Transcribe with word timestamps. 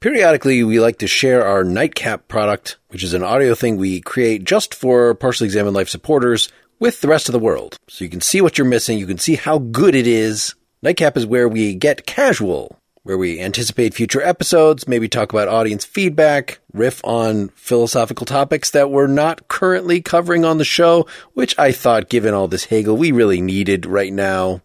Periodically, 0.00 0.64
we 0.64 0.80
like 0.80 0.96
to 1.00 1.06
share 1.06 1.46
our 1.46 1.62
Nightcap 1.62 2.26
product, 2.26 2.78
which 2.88 3.04
is 3.04 3.12
an 3.12 3.22
audio 3.22 3.54
thing 3.54 3.76
we 3.76 4.00
create 4.00 4.44
just 4.44 4.74
for 4.74 5.14
Partially 5.14 5.44
Examined 5.44 5.76
Life 5.76 5.90
supporters 5.90 6.50
with 6.78 7.02
the 7.02 7.08
rest 7.08 7.28
of 7.28 7.34
the 7.34 7.38
world. 7.38 7.76
So 7.86 8.04
you 8.04 8.10
can 8.10 8.22
see 8.22 8.40
what 8.40 8.56
you're 8.56 8.66
missing, 8.66 8.96
you 8.96 9.06
can 9.06 9.18
see 9.18 9.34
how 9.34 9.58
good 9.58 9.94
it 9.94 10.06
is. 10.06 10.54
Nightcap 10.80 11.18
is 11.18 11.26
where 11.26 11.46
we 11.46 11.74
get 11.74 12.06
casual, 12.06 12.78
where 13.02 13.18
we 13.18 13.38
anticipate 13.40 13.92
future 13.92 14.22
episodes, 14.22 14.88
maybe 14.88 15.06
talk 15.06 15.34
about 15.34 15.48
audience 15.48 15.84
feedback, 15.84 16.60
riff 16.72 17.04
on 17.04 17.50
philosophical 17.50 18.24
topics 18.24 18.70
that 18.70 18.90
we're 18.90 19.06
not 19.06 19.48
currently 19.48 20.00
covering 20.00 20.46
on 20.46 20.56
the 20.56 20.64
show, 20.64 21.06
which 21.34 21.54
I 21.58 21.72
thought, 21.72 22.08
given 22.08 22.32
all 22.32 22.48
this 22.48 22.64
Hegel, 22.64 22.96
we 22.96 23.12
really 23.12 23.42
needed 23.42 23.84
right 23.84 24.14
now. 24.14 24.62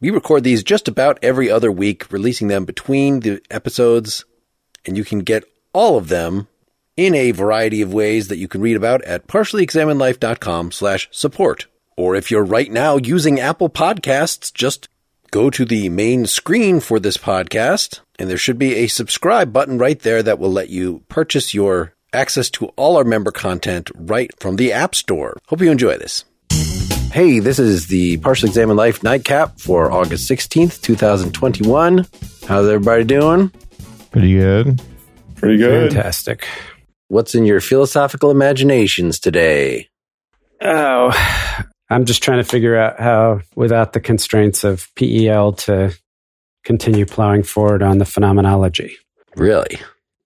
We 0.00 0.10
record 0.10 0.44
these 0.44 0.62
just 0.62 0.86
about 0.86 1.18
every 1.22 1.50
other 1.50 1.72
week, 1.72 2.12
releasing 2.12 2.46
them 2.46 2.64
between 2.64 3.18
the 3.18 3.42
episodes, 3.50 4.24
and 4.86 4.96
you 4.96 5.04
can 5.04 5.20
get 5.20 5.44
all 5.72 5.96
of 5.96 6.08
them 6.08 6.48
in 6.96 7.14
a 7.14 7.30
variety 7.30 7.82
of 7.82 7.92
ways 7.92 8.28
that 8.28 8.38
you 8.38 8.48
can 8.48 8.60
read 8.60 8.76
about 8.76 9.02
at 9.02 9.26
partiallyexaminedlife.com 9.26 10.72
slash 10.72 11.08
support. 11.10 11.66
Or 11.96 12.14
if 12.14 12.30
you're 12.30 12.44
right 12.44 12.70
now 12.70 12.96
using 12.96 13.40
Apple 13.40 13.68
Podcasts, 13.68 14.52
just 14.52 14.88
go 15.30 15.50
to 15.50 15.64
the 15.64 15.88
main 15.88 16.26
screen 16.26 16.80
for 16.80 16.98
this 16.98 17.16
podcast, 17.16 18.00
and 18.18 18.30
there 18.30 18.38
should 18.38 18.58
be 18.58 18.74
a 18.76 18.86
subscribe 18.86 19.52
button 19.52 19.78
right 19.78 19.98
there 20.00 20.22
that 20.22 20.38
will 20.38 20.52
let 20.52 20.70
you 20.70 21.02
purchase 21.08 21.54
your 21.54 21.94
access 22.12 22.48
to 22.50 22.66
all 22.76 22.96
our 22.96 23.04
member 23.04 23.30
content 23.30 23.90
right 23.94 24.30
from 24.40 24.56
the 24.56 24.72
App 24.72 24.94
Store. 24.94 25.36
Hope 25.48 25.60
you 25.60 25.70
enjoy 25.70 25.98
this. 25.98 26.24
Hey, 27.12 27.38
this 27.38 27.58
is 27.58 27.86
the 27.86 28.18
Partially 28.18 28.48
Examined 28.50 28.76
Life 28.76 29.02
Nightcap 29.02 29.58
for 29.58 29.90
August 29.90 30.30
16th, 30.30 30.82
2021. 30.82 32.06
How's 32.46 32.68
everybody 32.68 33.04
doing? 33.04 33.50
Pretty 34.16 34.32
good. 34.32 34.80
Pretty 35.34 35.58
good. 35.58 35.92
Fantastic. 35.92 36.48
What's 37.08 37.34
in 37.34 37.44
your 37.44 37.60
philosophical 37.60 38.30
imaginations 38.30 39.20
today? 39.20 39.90
Oh, 40.62 41.12
I'm 41.90 42.06
just 42.06 42.22
trying 42.22 42.38
to 42.38 42.48
figure 42.48 42.78
out 42.78 42.98
how, 42.98 43.40
without 43.56 43.92
the 43.92 44.00
constraints 44.00 44.64
of 44.64 44.88
PEL, 44.94 45.52
to 45.52 45.94
continue 46.64 47.04
plowing 47.04 47.42
forward 47.42 47.82
on 47.82 47.98
the 47.98 48.06
phenomenology. 48.06 48.96
Really? 49.36 49.78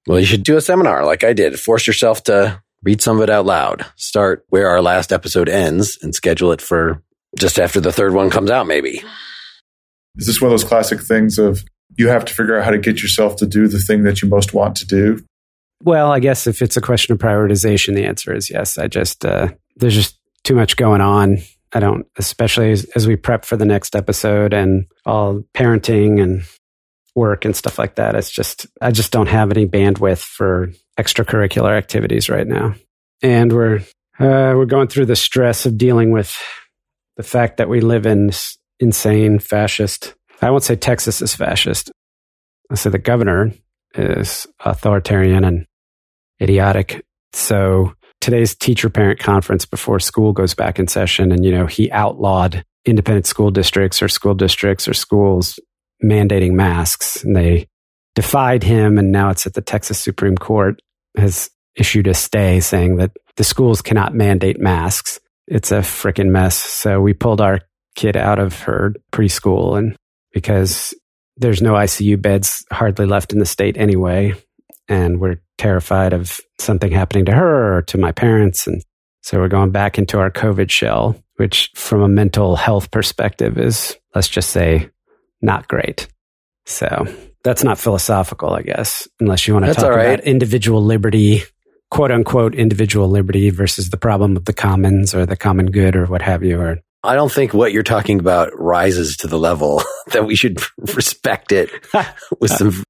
Well, 0.06 0.20
you 0.20 0.26
should 0.26 0.44
do 0.44 0.56
a 0.56 0.60
seminar 0.60 1.04
like 1.04 1.24
I 1.24 1.32
did. 1.32 1.58
Force 1.58 1.88
yourself 1.88 2.22
to 2.24 2.62
read 2.84 3.02
some 3.02 3.16
of 3.16 3.24
it 3.24 3.30
out 3.30 3.44
loud. 3.44 3.84
Start 3.96 4.44
where 4.50 4.68
our 4.68 4.80
last 4.80 5.12
episode 5.12 5.48
ends 5.48 5.98
and 6.00 6.14
schedule 6.14 6.52
it 6.52 6.62
for 6.62 7.02
just 7.36 7.58
after 7.58 7.80
the 7.80 7.90
third 7.90 8.14
one 8.14 8.30
comes 8.30 8.52
out, 8.52 8.68
maybe. 8.68 9.02
Is 10.14 10.28
this 10.28 10.40
one 10.40 10.52
of 10.52 10.52
those 10.52 10.68
classic 10.68 11.00
things 11.00 11.38
of 11.38 11.64
you 11.96 12.08
have 12.08 12.24
to 12.24 12.34
figure 12.34 12.58
out 12.58 12.64
how 12.64 12.70
to 12.70 12.78
get 12.78 13.02
yourself 13.02 13.36
to 13.36 13.46
do 13.46 13.68
the 13.68 13.78
thing 13.78 14.04
that 14.04 14.22
you 14.22 14.28
most 14.28 14.54
want 14.54 14.76
to 14.76 14.86
do? 14.86 15.24
Well, 15.82 16.12
I 16.12 16.20
guess 16.20 16.46
if 16.46 16.60
it's 16.60 16.76
a 16.76 16.80
question 16.80 17.12
of 17.12 17.18
prioritization, 17.18 17.94
the 17.94 18.04
answer 18.04 18.34
is 18.34 18.50
yes. 18.50 18.76
I 18.78 18.86
just, 18.86 19.24
uh, 19.24 19.48
there's 19.76 19.94
just 19.94 20.18
too 20.44 20.54
much 20.54 20.76
going 20.76 21.00
on. 21.00 21.38
I 21.72 21.80
don't, 21.80 22.06
especially 22.16 22.72
as, 22.72 22.84
as 22.96 23.06
we 23.06 23.16
prep 23.16 23.44
for 23.44 23.56
the 23.56 23.64
next 23.64 23.94
episode 23.94 24.52
and 24.52 24.86
all 25.06 25.42
parenting 25.54 26.20
and 26.22 26.42
work 27.14 27.44
and 27.44 27.54
stuff 27.56 27.78
like 27.78 27.94
that. 27.94 28.14
It's 28.14 28.30
just, 28.30 28.66
I 28.80 28.90
just 28.90 29.12
don't 29.12 29.28
have 29.28 29.50
any 29.50 29.66
bandwidth 29.66 30.22
for 30.22 30.70
extracurricular 30.98 31.76
activities 31.76 32.28
right 32.28 32.46
now. 32.46 32.74
And 33.22 33.52
we're, 33.52 33.78
uh, 34.18 34.52
we're 34.56 34.66
going 34.66 34.88
through 34.88 35.06
the 35.06 35.16
stress 35.16 35.64
of 35.64 35.78
dealing 35.78 36.10
with 36.10 36.36
the 37.16 37.22
fact 37.22 37.56
that 37.56 37.68
we 37.68 37.80
live 37.80 38.06
in 38.06 38.30
insane 38.80 39.38
fascist. 39.38 40.14
I 40.40 40.50
won't 40.50 40.64
say 40.64 40.76
Texas 40.76 41.20
is 41.20 41.34
fascist. 41.34 41.90
I 42.70 42.74
say 42.74 42.90
the 42.90 42.98
governor 42.98 43.52
is 43.94 44.46
authoritarian 44.64 45.44
and 45.44 45.66
idiotic. 46.40 47.04
So 47.32 47.94
today's 48.20 48.54
teacher 48.54 48.88
parent 48.88 49.18
conference 49.18 49.66
before 49.66 50.00
school 50.00 50.32
goes 50.32 50.54
back 50.54 50.78
in 50.78 50.88
session 50.88 51.32
and, 51.32 51.44
you 51.44 51.52
know, 51.52 51.66
he 51.66 51.90
outlawed 51.90 52.64
independent 52.84 53.26
school 53.26 53.50
districts 53.50 54.02
or 54.02 54.08
school 54.08 54.34
districts 54.34 54.88
or 54.88 54.94
schools 54.94 55.58
mandating 56.02 56.52
masks 56.52 57.22
and 57.22 57.36
they 57.36 57.66
defied 58.14 58.62
him. 58.62 58.98
And 58.98 59.12
now 59.12 59.30
it's 59.30 59.46
at 59.46 59.54
the 59.54 59.60
Texas 59.60 60.00
Supreme 60.00 60.36
Court 60.36 60.80
has 61.16 61.50
issued 61.76 62.06
a 62.06 62.14
stay 62.14 62.60
saying 62.60 62.96
that 62.96 63.12
the 63.36 63.44
schools 63.44 63.82
cannot 63.82 64.14
mandate 64.14 64.60
masks. 64.60 65.20
It's 65.46 65.72
a 65.72 65.80
freaking 65.80 66.30
mess. 66.30 66.56
So 66.56 67.00
we 67.00 67.12
pulled 67.12 67.40
our 67.40 67.60
kid 67.96 68.16
out 68.16 68.38
of 68.38 68.60
her 68.62 68.94
preschool 69.12 69.76
and 69.76 69.96
because 70.32 70.94
there's 71.36 71.62
no 71.62 71.74
ICU 71.74 72.20
beds 72.20 72.64
hardly 72.70 73.06
left 73.06 73.32
in 73.32 73.38
the 73.38 73.46
state 73.46 73.76
anyway. 73.76 74.34
And 74.88 75.20
we're 75.20 75.40
terrified 75.58 76.12
of 76.12 76.40
something 76.58 76.90
happening 76.90 77.24
to 77.26 77.32
her 77.32 77.76
or 77.76 77.82
to 77.82 77.98
my 77.98 78.12
parents. 78.12 78.66
And 78.66 78.82
so 79.22 79.38
we're 79.38 79.48
going 79.48 79.70
back 79.70 79.98
into 79.98 80.18
our 80.18 80.30
COVID 80.30 80.70
shell, 80.70 81.16
which 81.36 81.70
from 81.74 82.02
a 82.02 82.08
mental 82.08 82.56
health 82.56 82.90
perspective 82.90 83.58
is, 83.58 83.96
let's 84.14 84.28
just 84.28 84.50
say, 84.50 84.90
not 85.40 85.68
great. 85.68 86.08
So 86.66 87.06
that's 87.42 87.64
not 87.64 87.78
philosophical, 87.78 88.50
I 88.50 88.62
guess, 88.62 89.08
unless 89.18 89.46
you 89.46 89.54
want 89.54 89.64
to 89.64 89.68
That's 89.68 89.82
talk 89.82 89.94
right. 89.94 90.14
about 90.14 90.24
individual 90.24 90.84
liberty, 90.84 91.42
quote 91.90 92.10
unquote, 92.10 92.54
individual 92.54 93.08
liberty 93.08 93.50
versus 93.50 93.90
the 93.90 93.96
problem 93.96 94.36
of 94.36 94.44
the 94.44 94.52
commons 94.52 95.14
or 95.14 95.24
the 95.24 95.36
common 95.36 95.70
good 95.70 95.96
or 95.96 96.06
what 96.06 96.22
have 96.22 96.42
you. 96.42 96.60
Or 96.60 96.78
I 97.02 97.14
don't 97.14 97.32
think 97.32 97.54
what 97.54 97.72
you're 97.72 97.82
talking 97.82 98.20
about 98.20 98.58
rises 98.58 99.16
to 99.18 99.26
the 99.26 99.38
level 99.38 99.82
that 100.12 100.26
we 100.26 100.36
should 100.36 100.60
respect 100.94 101.52
it 101.52 101.70
with 102.40 102.50
some 102.50 102.84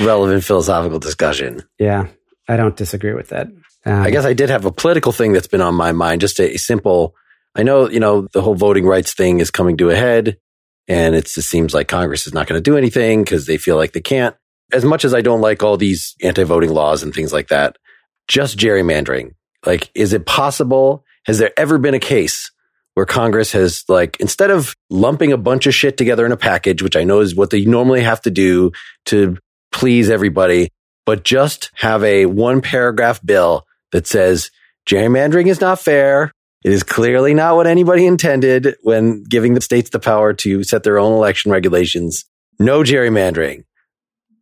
relevant 0.00 0.44
philosophical 0.44 0.98
discussion. 0.98 1.62
yeah, 1.78 2.08
I 2.48 2.56
don't 2.56 2.76
disagree 2.76 3.14
with 3.14 3.28
that. 3.28 3.48
Um, 3.84 4.02
I 4.02 4.10
guess 4.10 4.24
I 4.24 4.32
did 4.32 4.50
have 4.50 4.64
a 4.64 4.72
political 4.72 5.12
thing 5.12 5.32
that's 5.32 5.48
been 5.48 5.60
on 5.60 5.74
my 5.74 5.92
mind, 5.92 6.20
just 6.20 6.40
a 6.40 6.56
simple. 6.56 7.14
I 7.54 7.62
know, 7.64 7.88
you 7.88 8.00
know, 8.00 8.28
the 8.32 8.40
whole 8.40 8.54
voting 8.54 8.86
rights 8.86 9.12
thing 9.12 9.40
is 9.40 9.50
coming 9.50 9.76
to 9.76 9.90
a 9.90 9.96
head 9.96 10.38
and 10.88 11.14
it 11.14 11.26
just 11.26 11.48
seems 11.50 11.74
like 11.74 11.88
Congress 11.88 12.26
is 12.26 12.34
not 12.34 12.46
going 12.46 12.58
to 12.58 12.70
do 12.70 12.76
anything 12.76 13.22
because 13.22 13.46
they 13.46 13.58
feel 13.58 13.76
like 13.76 13.92
they 13.92 14.00
can't. 14.00 14.34
As 14.72 14.84
much 14.84 15.04
as 15.04 15.14
I 15.14 15.20
don't 15.20 15.40
like 15.40 15.62
all 15.62 15.76
these 15.76 16.14
anti-voting 16.22 16.70
laws 16.70 17.02
and 17.02 17.14
things 17.14 17.32
like 17.32 17.48
that, 17.48 17.76
just 18.26 18.58
gerrymandering. 18.58 19.34
Like, 19.66 19.90
is 19.94 20.12
it 20.12 20.26
possible? 20.26 21.04
Has 21.26 21.38
there 21.38 21.52
ever 21.56 21.78
been 21.78 21.94
a 21.94 22.00
case 22.00 22.50
where 22.94 23.06
Congress 23.06 23.52
has 23.52 23.84
like, 23.88 24.18
instead 24.20 24.50
of 24.50 24.74
lumping 24.90 25.32
a 25.32 25.38
bunch 25.38 25.66
of 25.66 25.74
shit 25.74 25.96
together 25.96 26.26
in 26.26 26.32
a 26.32 26.36
package, 26.36 26.82
which 26.82 26.96
I 26.96 27.04
know 27.04 27.20
is 27.20 27.34
what 27.34 27.50
they 27.50 27.64
normally 27.64 28.02
have 28.02 28.20
to 28.22 28.30
do 28.30 28.72
to 29.06 29.38
please 29.70 30.10
everybody, 30.10 30.68
but 31.06 31.24
just 31.24 31.70
have 31.74 32.04
a 32.04 32.26
one 32.26 32.60
paragraph 32.60 33.20
bill 33.24 33.64
that 33.92 34.06
says 34.06 34.50
gerrymandering 34.86 35.46
is 35.46 35.60
not 35.60 35.80
fair. 35.80 36.32
It 36.64 36.72
is 36.72 36.82
clearly 36.82 37.34
not 37.34 37.56
what 37.56 37.66
anybody 37.66 38.06
intended 38.06 38.76
when 38.82 39.24
giving 39.24 39.54
the 39.54 39.60
states 39.60 39.90
the 39.90 39.98
power 39.98 40.32
to 40.34 40.62
set 40.62 40.84
their 40.84 40.98
own 40.98 41.12
election 41.12 41.50
regulations. 41.50 42.24
No 42.60 42.82
gerrymandering. 42.82 43.64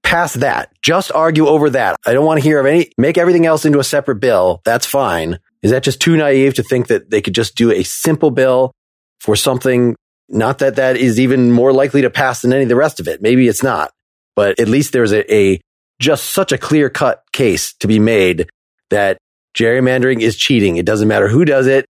Pass 0.03 0.35
that. 0.35 0.71
Just 0.83 1.13
argue 1.13 1.47
over 1.47 1.71
that. 1.71 1.97
I 2.05 2.13
don't 2.13 2.27
want 2.27 2.39
to 2.41 2.45
hear 2.45 2.59
of 2.59 2.67
any, 2.67 2.91
make 2.99 3.17
everything 3.17 3.47
else 3.47 3.65
into 3.65 3.79
a 3.79 3.85
separate 3.85 4.17
bill. 4.17 4.61
That's 4.65 4.87
fine. 4.87 5.39
Is 5.63 5.71
that 5.71 5.83
just 5.83 6.01
too 6.01 6.17
naive 6.17 6.55
to 6.55 6.63
think 6.63 6.89
that 6.89 7.11
they 7.11 7.21
could 7.21 7.35
just 7.35 7.55
do 7.55 7.71
a 7.71 7.83
simple 7.83 8.31
bill 8.31 8.73
for 9.21 9.37
something? 9.37 9.95
Not 10.29 10.59
that 10.59 10.77
that 10.77 10.97
is 10.97 11.21
even 11.21 11.51
more 11.51 11.73
likely 11.73 12.03
to 12.03 12.11
pass 12.11 12.43
than 12.43 12.53
any 12.53 12.63
of 12.63 12.69
the 12.69 12.77
rest 12.77 13.01
of 13.01 13.09
it. 13.09 13.21
Maybe 13.21 13.49
it's 13.49 13.63
not, 13.63 13.91
but 14.37 14.59
at 14.61 14.69
least 14.69 14.93
there's 14.93 15.13
a, 15.13 15.35
a 15.35 15.61
just 16.01 16.31
such 16.31 16.53
a 16.53 16.59
clear 16.59 16.89
cut 16.89 17.23
case 17.33 17.75
to 17.75 17.87
be 17.87 17.99
made 17.99 18.49
that 18.91 19.19
gerrymandering 19.55 20.21
is 20.21 20.37
cheating. 20.37 20.77
It 20.77 20.87
doesn't 20.87 21.09
matter 21.09 21.29
who 21.29 21.45
does 21.45 21.67
it. 21.67 21.85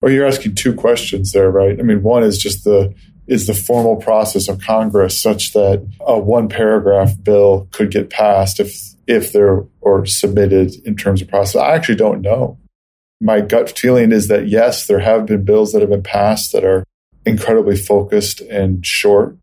Well, 0.00 0.12
you're 0.12 0.26
asking 0.26 0.54
two 0.54 0.74
questions 0.74 1.32
there, 1.32 1.50
right? 1.50 1.78
I 1.78 1.82
mean, 1.82 2.02
one 2.02 2.22
is 2.22 2.38
just 2.38 2.64
the 2.64 2.94
is 3.26 3.46
the 3.46 3.54
formal 3.54 3.96
process 3.96 4.48
of 4.48 4.60
Congress 4.60 5.20
such 5.20 5.52
that 5.52 5.86
a 6.00 6.18
one 6.18 6.48
paragraph 6.48 7.12
bill 7.22 7.68
could 7.70 7.90
get 7.90 8.10
passed 8.10 8.58
if 8.60 8.76
if 9.06 9.32
there 9.32 9.64
or 9.80 10.06
submitted 10.06 10.74
in 10.86 10.96
terms 10.96 11.20
of 11.20 11.28
process. 11.28 11.60
I 11.60 11.74
actually 11.74 11.96
don't 11.96 12.22
know. 12.22 12.58
My 13.20 13.40
gut 13.40 13.78
feeling 13.78 14.12
is 14.12 14.28
that 14.28 14.48
yes, 14.48 14.86
there 14.86 15.00
have 15.00 15.26
been 15.26 15.44
bills 15.44 15.72
that 15.72 15.80
have 15.82 15.90
been 15.90 16.02
passed 16.02 16.52
that 16.52 16.64
are 16.64 16.84
incredibly 17.26 17.76
focused 17.76 18.40
and 18.40 18.84
short, 18.84 19.36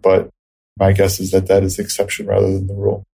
but 0.00 0.30
my 0.78 0.92
guess 0.92 1.18
is 1.20 1.32
that 1.32 1.48
that 1.48 1.62
is 1.64 1.76
the 1.76 1.82
exception 1.82 2.26
rather 2.26 2.46
than 2.52 2.66
the 2.68 2.74
rule. 2.74 3.04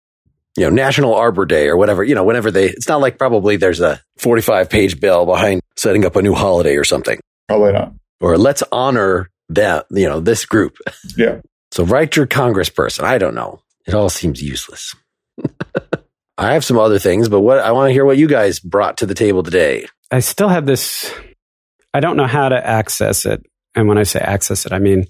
you 0.57 0.65
know, 0.65 0.71
National 0.71 1.15
Arbor 1.15 1.47
Day 1.47 1.69
or 1.69 1.77
whatever, 1.77 2.05
you 2.05 2.15
know, 2.15 2.25
whenever 2.25 2.51
they, 2.51 2.67
it's 2.69 2.89
not 2.89 3.01
like 3.01 3.19
probably 3.19 3.57
there's 3.57 3.81
a 3.81 4.01
45 4.19 4.69
page 4.71 5.01
bill 5.01 5.25
behind 5.27 5.61
setting 5.77 6.05
up 6.05 6.15
a 6.17 6.23
new 6.23 6.35
holiday 6.35 6.77
or 6.77 6.85
something, 6.85 7.19
Probably 7.49 7.73
not. 7.73 7.93
or 8.21 8.37
let's 8.39 8.63
honor 8.71 9.31
that, 9.49 9.87
you 9.91 10.09
know, 10.09 10.21
this 10.21 10.45
group. 10.45 10.77
Yeah. 11.17 11.41
So 11.73 11.85
write 11.85 12.17
your 12.17 12.27
congressperson. 12.27 13.05
I 13.05 13.17
don't 13.19 13.35
know. 13.35 13.61
It 13.87 13.95
all 13.95 14.09
seems 14.11 14.43
useless. 14.43 14.95
I 16.39 16.53
have 16.53 16.65
some 16.65 16.79
other 16.79 16.99
things, 16.99 17.29
but 17.29 17.41
what 17.41 17.59
I 17.59 17.73
want 17.73 17.89
to 17.89 17.93
hear 17.93 18.05
what 18.05 18.19
you 18.19 18.29
guys 18.29 18.61
brought 18.61 18.99
to 18.99 19.07
the 19.07 19.15
table 19.15 19.43
today. 19.43 19.87
I 20.11 20.21
still 20.21 20.49
have 20.49 20.67
this. 20.67 21.13
I 21.95 22.01
don't 22.01 22.17
know 22.17 22.27
how 22.27 22.49
to 22.49 22.67
access 22.67 23.25
it. 23.25 23.45
And 23.75 23.89
when 23.89 23.99
I 23.99 24.03
say 24.03 24.21
access 24.21 24.67
it, 24.67 24.73
I 24.73 24.79
mean 24.79 25.07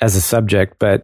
as 0.00 0.16
a 0.16 0.20
subject, 0.20 0.76
but 0.78 1.02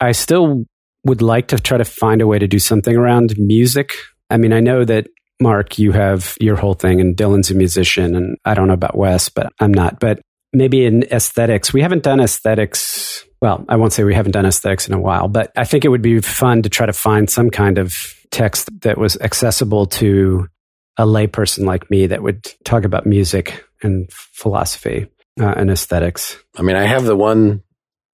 I 0.00 0.12
still 0.12 0.64
would 1.04 1.22
like 1.22 1.48
to 1.48 1.58
try 1.58 1.78
to 1.78 1.84
find 1.84 2.20
a 2.20 2.26
way 2.26 2.38
to 2.38 2.48
do 2.48 2.58
something 2.58 2.96
around 2.96 3.34
music. 3.38 3.94
I 4.28 4.36
mean, 4.36 4.52
I 4.52 4.60
know 4.60 4.84
that 4.84 5.06
Mark, 5.40 5.78
you 5.78 5.92
have 5.92 6.36
your 6.40 6.56
whole 6.56 6.74
thing, 6.74 7.00
and 7.00 7.16
Dylan's 7.16 7.50
a 7.50 7.54
musician, 7.54 8.14
and 8.14 8.36
I 8.44 8.54
don't 8.54 8.68
know 8.68 8.74
about 8.74 8.96
Wes, 8.96 9.30
but 9.30 9.52
I'm 9.58 9.72
not. 9.72 9.98
But 9.98 10.20
maybe 10.52 10.84
in 10.84 11.04
aesthetics, 11.04 11.72
we 11.72 11.82
haven't 11.82 12.02
done 12.02 12.20
aesthetics. 12.20 13.24
Well, 13.40 13.64
I 13.68 13.76
won't 13.76 13.92
say 13.92 14.04
we 14.04 14.14
haven't 14.14 14.32
done 14.32 14.46
aesthetics 14.46 14.88
in 14.88 14.94
a 14.94 15.00
while, 15.00 15.28
but 15.28 15.52
I 15.56 15.64
think 15.64 15.84
it 15.84 15.88
would 15.88 16.02
be 16.02 16.20
fun 16.20 16.62
to 16.62 16.68
try 16.68 16.86
to 16.86 16.92
find 16.92 17.28
some 17.28 17.50
kind 17.50 17.78
of 17.78 17.94
text 18.30 18.68
that 18.82 18.98
was 18.98 19.16
accessible 19.20 19.86
to 19.86 20.48
a 20.96 21.06
layperson 21.06 21.64
like 21.64 21.90
me 21.90 22.06
that 22.06 22.22
would 22.22 22.44
talk 22.64 22.84
about 22.84 23.06
music 23.06 23.64
and 23.82 24.12
philosophy 24.12 25.06
uh, 25.40 25.54
and 25.56 25.70
aesthetics. 25.70 26.38
I 26.56 26.62
mean, 26.62 26.76
I 26.76 26.84
have 26.84 27.04
the 27.04 27.16
one 27.16 27.62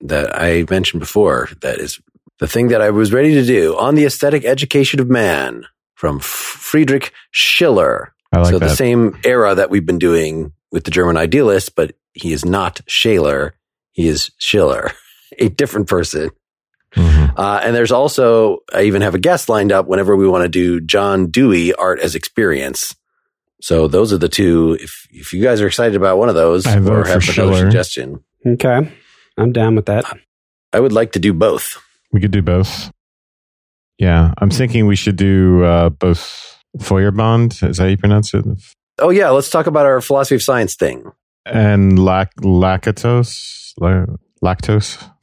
that 0.00 0.40
I 0.40 0.64
mentioned 0.70 1.00
before 1.00 1.48
that 1.62 1.78
is 1.78 2.00
the 2.38 2.46
thing 2.46 2.68
that 2.68 2.82
I 2.82 2.90
was 2.90 3.12
ready 3.12 3.34
to 3.34 3.44
do 3.44 3.76
on 3.76 3.94
the 3.94 4.04
aesthetic 4.04 4.44
education 4.44 5.00
of 5.00 5.08
man 5.08 5.66
from 5.94 6.20
Friedrich 6.20 7.12
Schiller. 7.30 8.14
I 8.32 8.40
like 8.40 8.50
so 8.50 8.58
that. 8.58 8.68
the 8.68 8.76
same 8.76 9.18
era 9.24 9.54
that 9.54 9.70
we've 9.70 9.86
been 9.86 9.98
doing 9.98 10.52
with 10.76 10.84
the 10.84 10.90
German 10.90 11.16
idealist, 11.16 11.74
but 11.74 11.94
he 12.12 12.34
is 12.34 12.44
not 12.44 12.82
Shaler. 12.86 13.54
He 13.92 14.08
is 14.08 14.30
Schiller, 14.36 14.92
a 15.38 15.48
different 15.48 15.88
person. 15.88 16.28
Mhm. 16.94 17.32
Uh, 17.34 17.60
and 17.64 17.74
there's 17.74 17.92
also, 17.92 18.58
I 18.74 18.82
even 18.82 19.00
have 19.00 19.14
a 19.14 19.18
guest 19.18 19.48
lined 19.48 19.72
up 19.72 19.86
whenever 19.86 20.14
we 20.14 20.28
want 20.28 20.42
to 20.44 20.48
do 20.50 20.82
John 20.82 21.30
Dewey 21.30 21.72
art 21.72 21.98
as 22.00 22.14
experience. 22.14 22.94
So 23.62 23.88
those 23.88 24.12
are 24.12 24.18
the 24.18 24.28
two. 24.28 24.76
If 24.78 25.06
if 25.10 25.32
you 25.32 25.42
guys 25.42 25.62
are 25.62 25.66
excited 25.66 25.96
about 25.96 26.18
one 26.18 26.28
of 26.28 26.34
those 26.34 26.66
I 26.66 26.78
vote 26.78 26.92
or 26.92 27.04
for 27.04 27.08
have 27.10 27.22
another 27.22 27.32
Schiller. 27.32 27.56
suggestion, 27.58 28.20
Okay. 28.46 28.92
I'm 29.38 29.52
down 29.52 29.76
with 29.76 29.86
that. 29.86 30.04
I 30.74 30.80
would 30.80 30.92
like 30.92 31.12
to 31.12 31.18
do 31.18 31.32
both. 31.32 31.78
We 32.12 32.20
could 32.20 32.32
do 32.32 32.42
both. 32.42 32.90
Yeah, 33.98 34.34
I'm 34.38 34.50
thinking 34.50 34.86
we 34.86 34.96
should 34.96 35.16
do 35.16 35.64
uh, 35.64 35.88
both 35.88 36.60
Feuerbond, 36.78 37.66
is 37.66 37.78
that 37.78 37.82
how 37.84 37.88
you 37.88 37.96
pronounce 37.96 38.34
it? 38.34 38.44
Oh 38.98 39.10
yeah, 39.10 39.30
let's 39.30 39.50
talk 39.50 39.66
about 39.66 39.86
our 39.86 40.00
philosophy 40.00 40.36
of 40.36 40.42
science 40.42 40.74
thing. 40.74 41.10
And 41.44 41.98
lac- 41.98 42.34
lactose? 42.36 43.72
La- 43.78 44.06
lactose? 44.42 44.96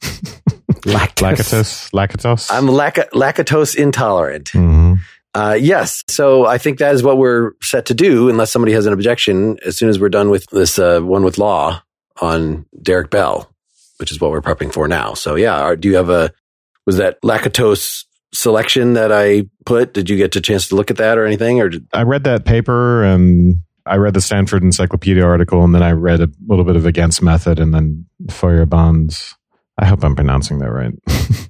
lactose? 0.82 1.90
Lactose? 1.92 2.50
I'm 2.50 2.66
lac- 2.68 3.10
lactose 3.12 3.76
intolerant. 3.76 4.52
Mhm. 4.52 4.98
Uh, 5.34 5.58
yes. 5.60 6.02
So 6.08 6.46
I 6.46 6.58
think 6.58 6.78
that 6.78 6.94
is 6.94 7.02
what 7.02 7.18
we're 7.18 7.52
set 7.60 7.86
to 7.86 7.94
do, 7.94 8.28
unless 8.28 8.52
somebody 8.52 8.72
has 8.72 8.86
an 8.86 8.92
objection. 8.92 9.58
As 9.66 9.76
soon 9.76 9.88
as 9.88 9.98
we're 9.98 10.08
done 10.08 10.30
with 10.30 10.46
this 10.50 10.78
uh, 10.78 11.00
one 11.00 11.24
with 11.24 11.38
law 11.38 11.82
on 12.20 12.66
Derek 12.80 13.10
Bell, 13.10 13.50
which 13.96 14.12
is 14.12 14.20
what 14.20 14.30
we're 14.30 14.40
prepping 14.40 14.72
for 14.72 14.86
now. 14.86 15.14
So 15.14 15.34
yeah, 15.34 15.60
are, 15.60 15.74
do 15.76 15.88
you 15.88 15.96
have 15.96 16.08
a 16.10 16.32
was 16.86 16.98
that 16.98 17.20
lactose 17.22 18.04
selection 18.34 18.94
that 18.94 19.12
I 19.12 19.44
put? 19.64 19.94
Did 19.94 20.10
you 20.10 20.16
get 20.16 20.36
a 20.36 20.40
chance 20.40 20.68
to 20.68 20.74
look 20.74 20.90
at 20.90 20.98
that 20.98 21.16
or 21.16 21.24
anything? 21.24 21.60
Or 21.60 21.68
did, 21.68 21.86
I 21.92 22.02
read 22.02 22.24
that 22.24 22.44
paper 22.44 23.02
and 23.04 23.56
I 23.86 23.96
read 23.96 24.14
the 24.14 24.20
Stanford 24.20 24.62
Encyclopedia 24.62 25.24
article, 25.24 25.62
and 25.62 25.74
then 25.74 25.82
I 25.82 25.92
read 25.92 26.20
a 26.20 26.28
little 26.46 26.64
bit 26.64 26.76
of 26.76 26.86
Against 26.86 27.22
Method, 27.22 27.58
and 27.58 27.74
then 27.74 28.06
Feuerbond's. 28.30 29.34
I 29.78 29.86
hope 29.86 30.04
I'm 30.04 30.16
pronouncing 30.16 30.58
that 30.60 30.70
right. 30.70 30.92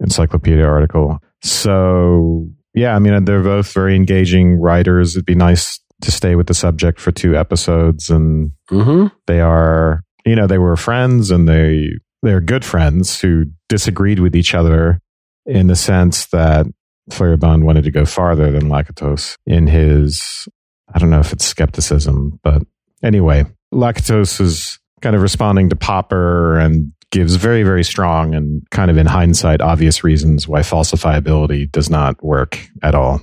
Encyclopedia 0.00 0.64
article. 0.64 1.18
So 1.42 2.48
yeah, 2.74 2.94
I 2.94 2.98
mean 2.98 3.24
they're 3.24 3.42
both 3.42 3.72
very 3.72 3.96
engaging 3.96 4.56
writers. 4.60 5.16
It'd 5.16 5.26
be 5.26 5.34
nice 5.34 5.80
to 6.02 6.10
stay 6.10 6.34
with 6.34 6.46
the 6.46 6.54
subject 6.54 7.00
for 7.00 7.12
two 7.12 7.36
episodes, 7.36 8.10
and 8.10 8.52
hmm 8.68 9.06
they 9.26 9.40
are 9.40 10.02
you 10.24 10.34
know 10.34 10.46
they 10.46 10.58
were 10.58 10.76
friends, 10.76 11.30
and 11.30 11.48
they 11.48 11.88
they're 12.22 12.40
good 12.40 12.64
friends 12.64 13.20
who 13.20 13.46
disagreed 13.68 14.20
with 14.20 14.36
each 14.36 14.54
other 14.54 15.00
in 15.46 15.66
the 15.66 15.76
sense 15.76 16.26
that 16.26 16.66
Feuerbond 17.10 17.64
wanted 17.64 17.84
to 17.84 17.90
go 17.90 18.04
farther 18.04 18.50
than 18.50 18.68
Lakatos 18.68 19.36
in 19.46 19.66
his, 19.66 20.48
I 20.92 20.98
don't 20.98 21.10
know 21.10 21.20
if 21.20 21.32
it's 21.32 21.44
skepticism, 21.44 22.38
but 22.42 22.62
anyway, 23.02 23.44
Lakatos 23.72 24.40
is 24.40 24.78
kind 25.00 25.16
of 25.16 25.22
responding 25.22 25.68
to 25.70 25.76
Popper 25.76 26.58
and 26.58 26.92
gives 27.10 27.34
very, 27.34 27.62
very 27.62 27.82
strong 27.82 28.34
and 28.34 28.62
kind 28.70 28.90
of 28.90 28.96
in 28.96 29.06
hindsight 29.06 29.60
obvious 29.60 30.04
reasons 30.04 30.46
why 30.46 30.60
falsifiability 30.60 31.70
does 31.70 31.90
not 31.90 32.22
work 32.22 32.68
at 32.82 32.94
all. 32.94 33.20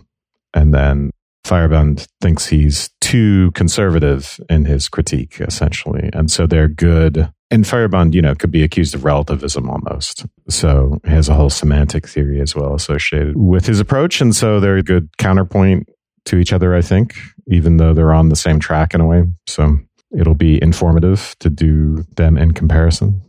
And 0.54 0.74
then 0.74 1.12
Feuerbond 1.46 2.08
thinks 2.20 2.48
he's 2.48 2.90
too 3.00 3.52
conservative 3.52 4.40
in 4.50 4.66
his 4.66 4.90
critique, 4.90 5.40
essentially. 5.40 6.10
And 6.12 6.30
so 6.30 6.46
they're 6.46 6.68
good. 6.68 7.32
And 7.50 7.64
Feuerbond, 7.64 8.14
you 8.14 8.22
know, 8.22 8.36
could 8.36 8.52
be 8.52 8.64
accused 8.64 8.94
of 8.94 9.06
relativism 9.06 9.70
almost. 9.70 10.26
So 10.50 11.00
he 11.06 11.12
has 11.12 11.30
a 11.30 11.34
whole 11.34 11.50
semantic 11.50 12.08
theory 12.08 12.42
as 12.42 12.56
well 12.56 12.76
associated 12.76 13.38
with 13.38 13.66
his 13.66 13.80
approach. 13.80 14.20
And 14.20 14.36
so 14.36 14.60
they're 14.60 14.78
a 14.78 14.84
good 14.84 15.10
counterpoint 15.18 15.88
to 16.26 16.38
each 16.38 16.52
other, 16.52 16.76
I 16.76 16.82
think, 16.82 17.16
even 17.48 17.78
though 17.78 17.94
they're 17.94 18.14
on 18.14 18.28
the 18.28 18.36
same 18.36 18.60
track 18.60 18.94
in 18.94 19.00
a 19.00 19.06
way. 19.06 19.24
So 19.46 19.80
it'll 20.18 20.36
be 20.36 20.62
informative 20.62 21.36
to 21.40 21.50
do 21.50 22.06
them 22.16 22.38
in 22.38 22.52
comparison. 22.52 23.22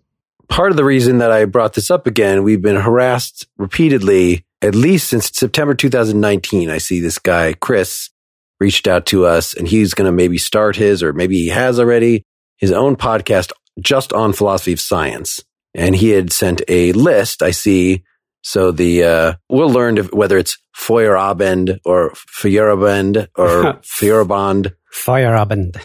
part 0.49 0.71
of 0.73 0.77
the 0.77 0.85
reason 0.85 1.19
that 1.19 1.31
I 1.31 1.45
brought 1.45 1.75
this 1.75 1.91
up 1.91 2.07
again, 2.07 2.43
we've 2.43 2.63
been 2.63 2.77
harassed 2.77 3.47
repeatedly, 3.57 4.45
at 4.63 4.75
least 4.75 5.11
since 5.11 5.31
September 5.33 5.75
2019. 5.75 6.71
I 6.71 6.79
see 6.79 7.01
this 7.01 7.19
guy, 7.19 7.53
Chris, 7.53 8.11
reached 8.59 8.89
out 8.89 9.07
to 9.07 9.27
us 9.27 9.55
and 9.55 9.69
he's 9.69 9.95
going 9.95 10.07
to 10.07 10.13
maybe 10.13 10.39
start 10.39 10.75
his, 10.75 11.03
or 11.03 11.13
maybe 11.13 11.37
he 11.39 11.49
has 11.49 11.79
already, 11.79 12.25
his 12.57 12.73
own 12.73 12.97
podcast 12.97 13.53
just 13.81 14.13
on 14.13 14.33
philosophy 14.33 14.73
of 14.73 14.81
science. 14.81 15.43
And 15.75 15.95
he 15.95 16.11
had 16.11 16.33
sent 16.33 16.63
a 16.69 16.93
list, 16.93 17.43
I 17.43 17.51
see. 17.51 18.05
So 18.43 18.71
the, 18.71 19.05
uh, 19.05 19.33
we'll 19.49 19.71
learn 19.71 19.99
if, 19.99 20.13
whether 20.13 20.39
it's 20.39 20.57
Feuerabend 20.77 21.79
or 21.85 22.13
Feuerabend 22.13 23.29
or 23.37 23.75
Feuerbond. 23.83 24.75
Feuerabend. 24.93 25.85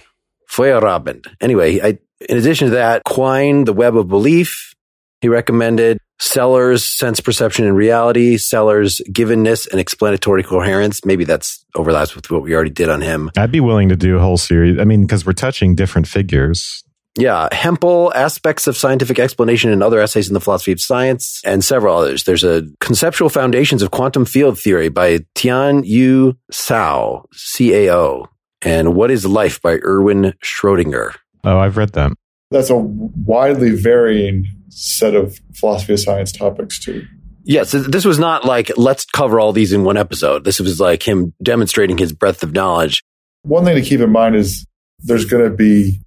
Feuerabend. 0.50 1.28
Anyway, 1.42 1.82
I, 1.82 1.98
in 2.30 2.38
addition 2.38 2.70
to 2.70 2.76
that, 2.76 3.04
Quine, 3.04 3.66
The 3.66 3.74
Web 3.74 3.98
of 3.98 4.08
Belief, 4.08 4.74
he 5.22 5.30
recommended 5.30 5.98
Sellars, 6.20 6.86
Science, 6.86 7.20
Perception 7.20 7.66
and 7.66 7.76
Reality, 7.76 8.38
Sellars, 8.38 9.02
Givenness 9.10 9.70
and 9.70 9.80
Explanatory 9.80 10.44
Coherence. 10.44 11.04
Maybe 11.06 11.26
that's 11.26 11.66
overlaps 11.76 12.16
with 12.16 12.30
what 12.30 12.44
we 12.44 12.54
already 12.54 12.70
did 12.70 12.90
on 12.90 13.02
him. 13.02 13.32
I'd 13.38 13.52
be 13.52 13.60
willing 13.60 13.90
to 13.90 13.96
do 13.96 14.18
a 14.18 14.20
whole 14.20 14.38
series. 14.38 14.80
I 14.80 14.84
mean, 14.84 15.02
because 15.02 15.26
we're 15.26 15.34
touching 15.34 15.76
different 15.76 16.08
figures. 16.08 16.83
Yeah, 17.18 17.48
Hempel, 17.52 18.12
Aspects 18.16 18.66
of 18.66 18.76
Scientific 18.76 19.20
Explanation 19.20 19.72
and 19.72 19.84
Other 19.84 20.00
Essays 20.00 20.28
in 20.28 20.34
the 20.34 20.42
Philosophy 20.42 20.72
of 20.72 20.82
Science, 20.82 21.42
and 21.46 21.64
several 21.64 21.96
others. 21.96 22.24
There's 22.24 22.44
a 22.44 22.64
Conceptual 22.80 23.30
Foundations 23.30 23.84
of 23.84 23.92
Quantum 23.92 24.26
Field 24.26 24.60
Theory 24.60 24.90
by 24.90 25.20
Tian 25.36 25.84
Yu 25.84 26.36
Cao, 26.52 27.26
CAO, 27.32 28.28
and 28.64 28.96
What 28.96 29.12
is 29.12 29.26
Life 29.26 29.62
by 29.62 29.78
Erwin 29.84 30.34
Schrodinger. 30.44 31.14
Oh, 31.44 31.60
I've 31.60 31.78
read 31.78 31.94
them. 31.94 32.16
That's 32.50 32.72
a 32.72 32.78
widely 32.78 33.72
varying 33.72 34.46
set 34.70 35.16
of 35.16 35.40
philosophy 35.54 35.94
of 35.94 36.00
science 36.00 36.32
topics 36.32 36.80
too. 36.80 37.06
Yes, 37.44 37.72
th- 37.72 37.88
this 37.88 38.06
was 38.06 38.18
not 38.18 38.46
like, 38.46 38.72
let's 38.78 39.06
cover 39.06 39.40
all 39.40 39.54
these 39.54 39.74
in 39.74 39.84
one 39.84 39.98
episode. 39.98 40.46
This 40.46 40.60
was 40.60 40.80
like 40.80 41.04
him 41.08 41.34
demonstrating 41.44 41.98
his 41.98 42.14
breadth 42.14 42.42
of 42.42 42.54
knowledge. 42.54 43.04
One 43.44 43.66
thing 43.66 43.76
to 43.76 43.82
keep 43.82 44.00
in 44.00 44.12
mind 44.12 44.36
is 44.36 44.66
there's 45.00 45.26
going 45.26 45.44
to 45.44 45.56
be 45.56 46.00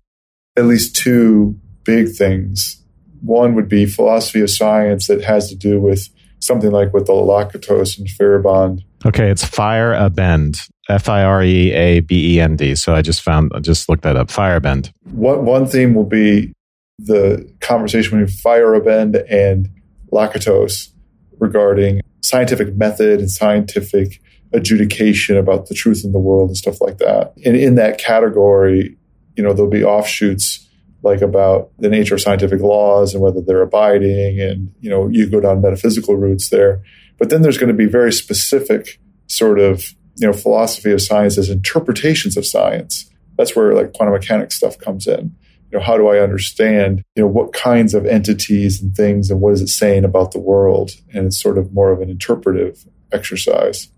at 0.57 0.65
least 0.65 0.97
two 0.97 1.59
big 1.85 2.11
things. 2.11 2.83
One 3.23 3.55
would 3.55 3.69
be 3.69 3.87
philosophy 3.87 4.41
of 4.41 4.51
science 4.51 5.07
that 5.07 5.23
has 5.25 5.49
to 5.49 5.57
do 5.57 5.81
with 5.81 6.09
something 6.41 6.71
like 6.71 6.93
with 6.93 7.07
the 7.07 7.13
Lakatos 7.13 7.99
and 7.99 8.09
Feuerbond. 8.09 8.83
Okay, 9.05 9.31
it's 9.31 9.45
Fire 9.45 9.93
a 9.93 10.11
Bend. 10.11 10.57
F 10.89 11.09
I 11.09 11.25
R 11.25 11.43
E 11.43 11.73
A 11.73 12.01
B 12.01 12.37
E 12.37 12.41
N 12.41 12.57
D. 12.57 12.75
So 12.75 12.95
I 12.95 13.03
just 13.03 13.23
found, 13.23 13.53
I 13.55 13.61
just 13.61 13.89
looked 13.89 14.03
that 14.03 14.17
up. 14.17 14.29
Firebend. 14.29 14.93
One, 15.11 15.45
one 15.45 15.67
theme 15.67 15.95
will 15.95 16.05
be 16.05 16.53
the 16.99 17.53
conversation 17.61 18.19
between 18.19 18.37
Feyerabend 18.37 19.25
and 19.31 19.69
Lakatos 20.13 20.91
regarding 21.39 22.01
scientific 22.23 22.75
method 22.77 23.21
and 23.21 23.31
scientific 23.31 24.23
adjudication 24.53 25.37
about 25.37 25.67
the 25.67 25.75
truth 25.75 26.05
in 26.05 26.13
the 26.13 26.19
world 26.19 26.49
and 26.49 26.57
stuff 26.57 26.81
like 26.81 26.99
that. 26.99 27.33
And 27.45 27.57
in 27.57 27.75
that 27.75 27.99
category, 27.99 28.97
you 29.37 29.43
know, 29.43 29.53
there'll 29.53 29.71
be 29.71 29.85
offshoots 29.85 30.67
like 31.03 31.21
about 31.21 31.71
the 31.79 31.89
nature 31.89 32.15
of 32.15 32.21
scientific 32.21 32.61
laws 32.61 33.15
and 33.15 33.23
whether 33.23 33.41
they're 33.41 33.63
abiding 33.63 34.41
and, 34.41 34.73
you 34.81 34.91
know, 34.91 35.09
you 35.09 35.29
go 35.29 35.41
down 35.41 35.61
metaphysical 35.61 36.17
routes 36.17 36.49
there. 36.49 36.83
But 37.19 37.31
then 37.31 37.43
there's 37.43 37.59
going 37.59 37.69
to 37.69 37.75
be 37.75 37.87
very 37.87 38.13
specific 38.13 39.01
sort 39.27 39.61
of, 39.61 39.95
you 40.17 40.27
know, 40.27 40.33
philosophy 40.33 40.93
of 40.93 41.03
science 41.03 41.39
as 41.39 41.51
interpretations 41.51 42.37
of 42.37 42.47
science. 42.47 43.11
That's 43.37 43.55
where 43.55 43.75
like 43.75 43.93
quantum 43.93 44.15
mechanics 44.15 44.57
stuff 44.57 44.79
comes 44.79 45.07
in 45.07 45.37
you 45.71 45.79
know 45.79 45.85
how 45.85 45.97
do 45.97 46.09
i 46.09 46.19
understand 46.19 47.03
you 47.15 47.23
know 47.23 47.29
what 47.29 47.53
kinds 47.53 47.95
of 47.95 48.07
entities 48.07 48.81
and 48.81 48.95
things 48.95 49.31
and 49.31 49.41
what 49.41 49.53
is 49.53 49.61
it 49.61 49.69
saying 49.69 50.05
about 50.05 50.33
the 50.33 50.39
world 50.39 50.93
and 51.13 51.27
it's 51.27 51.41
sort 51.41 51.59
of 51.59 51.73
more 51.73 51.91
of 51.91 52.01
an 52.01 52.11
interpretive 52.11 52.87
exercise 53.13 53.91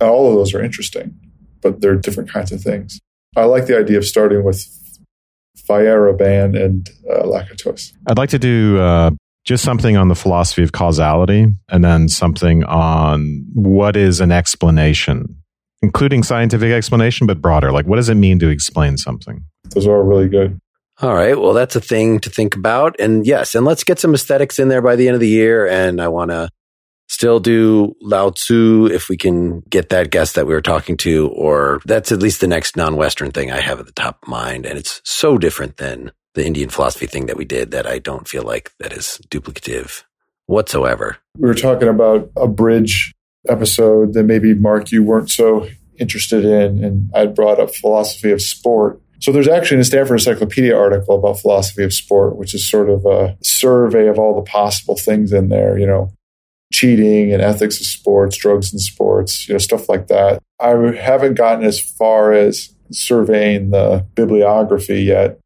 and 0.00 0.08
all 0.08 0.28
of 0.28 0.34
those 0.34 0.54
are 0.54 0.62
interesting 0.62 1.18
but 1.60 1.80
they're 1.80 1.96
different 1.96 2.30
kinds 2.30 2.52
of 2.52 2.60
things 2.60 3.00
i 3.36 3.44
like 3.44 3.66
the 3.66 3.78
idea 3.78 3.98
of 3.98 4.06
starting 4.06 4.44
with 4.44 4.58
Feyerabend 5.66 6.62
and 6.62 6.88
uh, 7.10 7.22
Lakatos. 7.22 7.92
I'd 8.06 8.18
like 8.18 8.30
to 8.30 8.38
do 8.38 8.78
uh, 8.78 9.10
just 9.44 9.64
something 9.64 9.96
on 9.96 10.08
the 10.08 10.14
philosophy 10.14 10.62
of 10.62 10.72
causality 10.72 11.46
and 11.68 11.84
then 11.84 12.08
something 12.08 12.64
on 12.64 13.44
what 13.54 13.96
is 13.96 14.20
an 14.20 14.30
explanation, 14.30 15.42
including 15.82 16.22
scientific 16.22 16.70
explanation, 16.70 17.26
but 17.26 17.40
broader. 17.40 17.72
Like, 17.72 17.86
what 17.86 17.96
does 17.96 18.08
it 18.08 18.16
mean 18.16 18.38
to 18.40 18.48
explain 18.48 18.96
something? 18.96 19.44
Those 19.70 19.86
are 19.86 19.96
all 19.96 20.02
really 20.02 20.28
good. 20.28 20.60
All 21.00 21.14
right. 21.14 21.38
Well, 21.38 21.52
that's 21.52 21.76
a 21.76 21.80
thing 21.80 22.18
to 22.20 22.30
think 22.30 22.56
about. 22.56 22.96
And 22.98 23.24
yes, 23.24 23.54
and 23.54 23.64
let's 23.64 23.84
get 23.84 24.00
some 24.00 24.14
aesthetics 24.14 24.58
in 24.58 24.68
there 24.68 24.82
by 24.82 24.96
the 24.96 25.06
end 25.06 25.14
of 25.14 25.20
the 25.20 25.28
year. 25.28 25.66
And 25.66 26.00
I 26.00 26.08
want 26.08 26.32
to 26.32 26.50
still 27.08 27.40
do 27.40 27.94
Lao 28.00 28.30
Tzu 28.30 28.86
if 28.86 29.08
we 29.08 29.16
can 29.16 29.60
get 29.68 29.88
that 29.88 30.10
guest 30.10 30.34
that 30.34 30.46
we 30.46 30.54
were 30.54 30.60
talking 30.62 30.96
to, 30.98 31.28
or 31.28 31.80
that's 31.84 32.12
at 32.12 32.22
least 32.22 32.40
the 32.40 32.46
next 32.46 32.76
non 32.76 32.96
Western 32.96 33.30
thing 33.30 33.50
I 33.50 33.60
have 33.60 33.80
at 33.80 33.86
the 33.86 33.92
top 33.92 34.18
of 34.22 34.28
mind. 34.28 34.66
And 34.66 34.78
it's 34.78 35.00
so 35.04 35.38
different 35.38 35.78
than 35.78 36.12
the 36.34 36.46
Indian 36.46 36.68
philosophy 36.68 37.06
thing 37.06 37.26
that 37.26 37.36
we 37.36 37.44
did 37.44 37.70
that 37.72 37.86
I 37.86 37.98
don't 37.98 38.28
feel 38.28 38.44
like 38.44 38.72
that 38.78 38.92
is 38.92 39.20
duplicative 39.28 40.04
whatsoever. 40.46 41.16
We 41.36 41.48
were 41.48 41.54
talking 41.54 41.88
about 41.88 42.30
a 42.36 42.46
bridge 42.46 43.14
episode 43.48 44.14
that 44.14 44.24
maybe 44.24 44.54
Mark 44.54 44.92
you 44.92 45.02
weren't 45.02 45.30
so 45.30 45.68
interested 45.98 46.44
in, 46.44 46.84
and 46.84 47.10
I 47.14 47.26
brought 47.26 47.58
up 47.58 47.74
philosophy 47.74 48.30
of 48.30 48.40
sport. 48.40 49.00
So 49.20 49.32
there's 49.32 49.48
actually 49.48 49.80
a 49.80 49.84
Stanford 49.84 50.20
Encyclopedia 50.20 50.76
article 50.76 51.18
about 51.18 51.40
philosophy 51.40 51.82
of 51.82 51.92
sport, 51.92 52.36
which 52.36 52.54
is 52.54 52.68
sort 52.68 52.88
of 52.88 53.04
a 53.04 53.36
survey 53.42 54.06
of 54.06 54.18
all 54.18 54.36
the 54.36 54.48
possible 54.48 54.96
things 54.96 55.32
in 55.32 55.48
there, 55.48 55.76
you 55.76 55.86
know, 55.86 56.12
cheating 56.72 57.32
and 57.32 57.42
ethics 57.42 57.80
of 57.80 57.86
sports, 57.86 58.36
drugs 58.36 58.72
in 58.72 58.78
sports, 58.78 59.48
you 59.48 59.54
know, 59.54 59.58
stuff 59.58 59.88
like 59.88 60.08
that. 60.08 60.42
I 60.60 60.70
haven't 60.96 61.34
gotten 61.34 61.64
as 61.64 61.80
far 61.80 62.32
as 62.32 62.74
surveying 62.90 63.70
the 63.70 64.06
bibliography 64.14 65.02
yet 65.02 65.38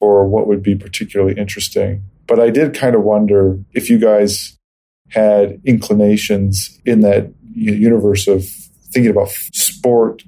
for 0.00 0.26
what 0.26 0.46
would 0.46 0.62
be 0.62 0.74
particularly 0.74 1.34
interesting. 1.34 2.02
But 2.26 2.40
I 2.40 2.50
did 2.50 2.74
kind 2.74 2.94
of 2.94 3.02
wonder 3.02 3.58
if 3.72 3.88
you 3.88 3.98
guys 3.98 4.58
had 5.10 5.60
inclinations 5.64 6.78
in 6.84 7.00
that 7.00 7.32
universe 7.54 8.26
of 8.26 8.44
thinking 8.90 9.10
about 9.10 9.30
sport 9.52 10.22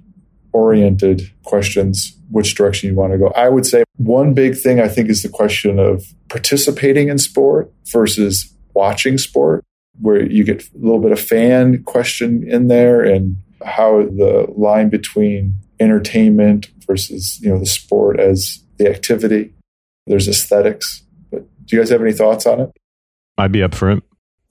oriented 0.52 1.30
questions, 1.44 2.16
which 2.30 2.54
direction 2.54 2.88
you 2.88 2.96
want 2.96 3.12
to 3.12 3.18
go. 3.18 3.28
I 3.28 3.48
would 3.48 3.66
say 3.66 3.84
one 3.96 4.34
big 4.34 4.56
thing 4.56 4.80
I 4.80 4.88
think 4.88 5.10
is 5.10 5.22
the 5.22 5.28
question 5.28 5.78
of 5.78 6.04
participating 6.28 7.08
in 7.08 7.18
sport 7.18 7.72
versus 7.86 8.52
watching 8.74 9.18
sport, 9.18 9.64
where 10.00 10.24
you 10.24 10.44
get 10.44 10.62
a 10.62 10.78
little 10.78 11.00
bit 11.00 11.12
of 11.12 11.20
fan 11.20 11.82
question 11.84 12.44
in 12.48 12.68
there 12.68 13.02
and 13.02 13.36
how 13.64 14.02
the 14.02 14.46
line 14.56 14.88
between 14.88 15.54
entertainment 15.80 16.68
versus 16.86 17.38
you 17.40 17.50
know 17.50 17.58
the 17.58 17.66
sport 17.66 18.18
as 18.18 18.62
the 18.78 18.88
activity 18.88 19.52
there's 20.08 20.26
aesthetics. 20.26 21.04
But 21.30 21.46
do 21.66 21.76
you 21.76 21.82
guys 21.82 21.90
have 21.90 22.02
any 22.02 22.12
thoughts 22.12 22.46
on 22.46 22.60
it? 22.60 22.70
I'd 23.36 23.52
be 23.52 23.62
up 23.62 23.74
for 23.74 23.90
it. 23.90 24.02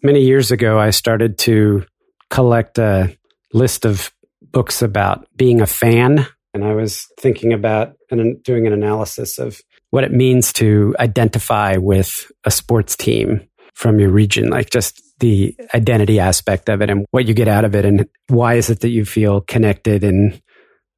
Many 0.01 0.21
years 0.21 0.51
ago, 0.51 0.79
I 0.79 0.91
started 0.91 1.37
to 1.39 1.83
collect 2.29 2.77
a 2.77 3.17
list 3.53 3.85
of 3.85 4.11
books 4.41 4.81
about 4.81 5.27
being 5.35 5.59
a 5.59 5.67
fan. 5.67 6.25
And 6.53 6.63
I 6.63 6.73
was 6.73 7.05
thinking 7.19 7.51
about 7.51 7.93
and 8.09 8.41
doing 8.43 8.67
an 8.67 8.73
analysis 8.73 9.37
of 9.37 9.59
what 9.89 10.03
it 10.03 10.11
means 10.11 10.53
to 10.53 10.95
identify 10.99 11.77
with 11.77 12.31
a 12.45 12.51
sports 12.51 12.95
team 12.95 13.41
from 13.73 13.99
your 13.99 14.09
region, 14.09 14.49
like 14.49 14.69
just 14.69 15.01
the 15.19 15.55
identity 15.73 16.19
aspect 16.19 16.69
of 16.69 16.81
it 16.81 16.89
and 16.89 17.05
what 17.11 17.25
you 17.25 17.33
get 17.33 17.47
out 17.47 17.65
of 17.65 17.75
it. 17.75 17.85
And 17.85 18.07
why 18.27 18.55
is 18.55 18.69
it 18.69 18.81
that 18.81 18.89
you 18.89 19.05
feel 19.05 19.41
connected 19.41 20.03
and 20.03 20.41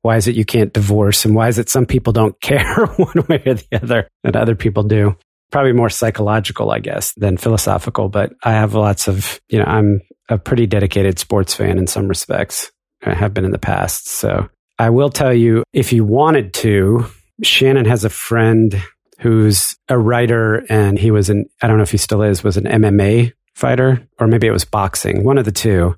why 0.02 0.18
is 0.18 0.28
it 0.28 0.36
you 0.36 0.46
can't 0.46 0.74
divorce? 0.74 1.26
And 1.26 1.36
why 1.36 1.48
is 1.48 1.58
it 1.58 1.70
some 1.70 1.86
people 1.86 2.14
don't 2.14 2.40
care 2.42 2.86
one 2.86 3.26
way 3.28 3.42
or 3.46 3.56
the 3.56 3.80
other 3.82 4.08
and 4.24 4.36
other 4.36 4.56
people 4.56 4.84
do? 4.84 5.16
Probably 5.52 5.74
more 5.74 5.90
psychological, 5.90 6.70
I 6.70 6.80
guess, 6.80 7.14
than 7.14 7.38
philosophical. 7.38 8.08
But 8.08 8.34
I 8.44 8.52
have 8.52 8.76
lots 8.76 9.08
of, 9.08 9.40
you 9.50 9.58
know, 9.60 9.66
I'm 9.66 10.02
a 10.30 10.38
pretty 10.38 10.68
dedicated 10.68 11.18
sports 11.18 11.56
fan 11.56 11.80
in 11.80 11.88
some 11.88 12.08
respects. 12.08 12.72
I 13.04 13.16
have 13.16 13.34
been 13.34 13.46
in 13.46 13.52
the 13.52 13.58
past. 13.58 14.08
So 14.08 14.48
I 14.78 14.92
will 14.92 15.10
tell 15.10 15.34
you, 15.34 15.64
if 15.74 15.92
you 15.92 16.06
wanted 16.06 16.54
to, 16.56 17.06
Shannon 17.42 17.86
has 17.86 18.06
a 18.06 18.10
friend 18.10 18.80
who's 19.20 19.76
a 19.90 19.98
writer 19.98 20.66
and 20.70 20.98
he 21.00 21.12
was 21.12 21.30
an, 21.30 21.46
I 21.62 21.68
don't 21.68 21.78
know 21.78 21.84
if 21.84 21.92
he 21.92 21.98
still 21.98 22.22
is, 22.22 22.44
was 22.44 22.58
an 22.58 22.66
MMA 22.66 23.34
fighter 23.60 24.08
or 24.20 24.28
maybe 24.28 24.48
it 24.48 24.52
was 24.52 24.66
boxing, 24.66 25.24
one 25.24 25.38
of 25.38 25.46
the 25.46 25.52
two. 25.52 25.96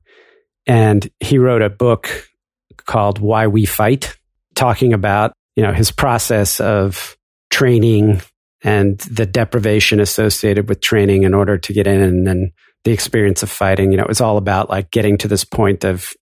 And 0.68 1.10
he 1.20 1.38
wrote 1.38 1.62
a 1.62 1.70
book 1.70 2.27
called 2.77 3.20
Why 3.20 3.48
We 3.48 3.65
Fight, 3.65 4.18
talking 4.56 4.94
about, 4.94 5.34
you 5.56 5.63
know, 5.63 5.72
his 5.72 5.91
process 5.91 6.60
of 6.60 7.15
training 7.50 8.22
and 8.63 9.00
the 9.00 9.25
deprivation 9.25 10.00
associated 10.00 10.70
with 10.70 10.82
training 10.82 11.24
in 11.24 11.34
order 11.34 11.58
to 11.58 11.74
get 11.74 11.88
in 11.88 12.01
and 12.01 12.27
then 12.27 12.51
the 12.84 12.91
experience 12.91 13.44
of 13.44 13.50
fighting. 13.50 13.91
You 13.91 13.98
know, 13.98 14.03
it 14.03 14.10
was 14.10 14.22
all 14.22 14.38
about 14.38 14.70
like 14.70 14.91
getting 14.91 15.18
to 15.20 15.27
this 15.27 15.44
point 15.44 15.84
of 15.84 16.13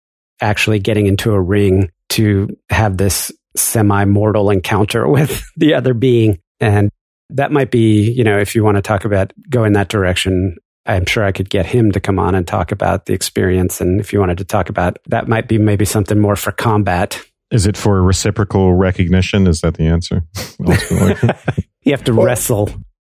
actually 0.42 0.80
getting 0.80 1.06
into 1.06 1.32
a 1.32 1.42
ring 1.42 1.90
to 2.10 2.58
have 2.70 2.98
this 2.98 3.32
semi 3.56 4.06
mortal 4.06 4.50
encounter 4.50 5.08
with 5.08 5.44
the 5.58 5.74
other 5.74 5.94
being. 5.94 6.40
And 6.60 6.90
that 7.32 7.52
might 7.52 7.72
be, 7.72 8.12
you 8.12 8.24
know, 8.24 8.40
if 8.40 8.56
you 8.56 8.64
want 8.64 8.76
to 8.76 8.82
talk 8.82 9.06
about 9.06 9.34
go 9.50 9.64
in 9.64 9.74
that 9.74 9.90
direction, 9.90 10.56
I'm 10.86 11.06
sure 11.06 11.24
I 11.24 11.32
could 11.32 11.50
get 11.50 11.66
him 11.66 11.92
to 11.92 12.00
come 12.00 12.20
on 12.20 12.36
and 12.36 12.48
talk 12.48 12.72
about 12.72 13.06
the 13.06 13.14
experience. 13.14 13.80
And 13.82 14.00
if 14.00 14.12
you 14.12 14.20
wanted 14.20 14.38
to 14.40 14.46
talk 14.46 14.70
about 14.70 14.98
that, 15.08 15.28
might 15.28 15.48
be 15.48 15.58
maybe 15.58 15.86
something 15.86 16.20
more 16.20 16.36
for 16.36 16.52
combat. 16.52 17.22
Is 17.52 17.66
it 17.66 17.78
for 17.78 18.02
reciprocal 18.02 18.74
recognition? 18.74 19.48
Is 19.48 19.62
that 19.62 19.76
the 19.76 19.86
answer? 19.86 20.24
you 21.84 21.92
have 21.92 22.04
to 22.06 22.14
well, 22.14 22.26
wrestle 22.26 22.70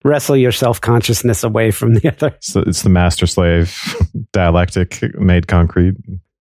wrestle 0.04 0.36
your 0.36 0.52
self 0.52 0.80
consciousness 0.80 1.44
away 1.44 1.70
from 1.70 1.94
the 1.94 2.08
other. 2.08 2.36
So 2.40 2.60
it's 2.66 2.82
the 2.82 2.88
master 2.88 3.26
slave 3.26 3.78
dialectic 4.32 5.02
made 5.18 5.48
concrete. 5.48 5.94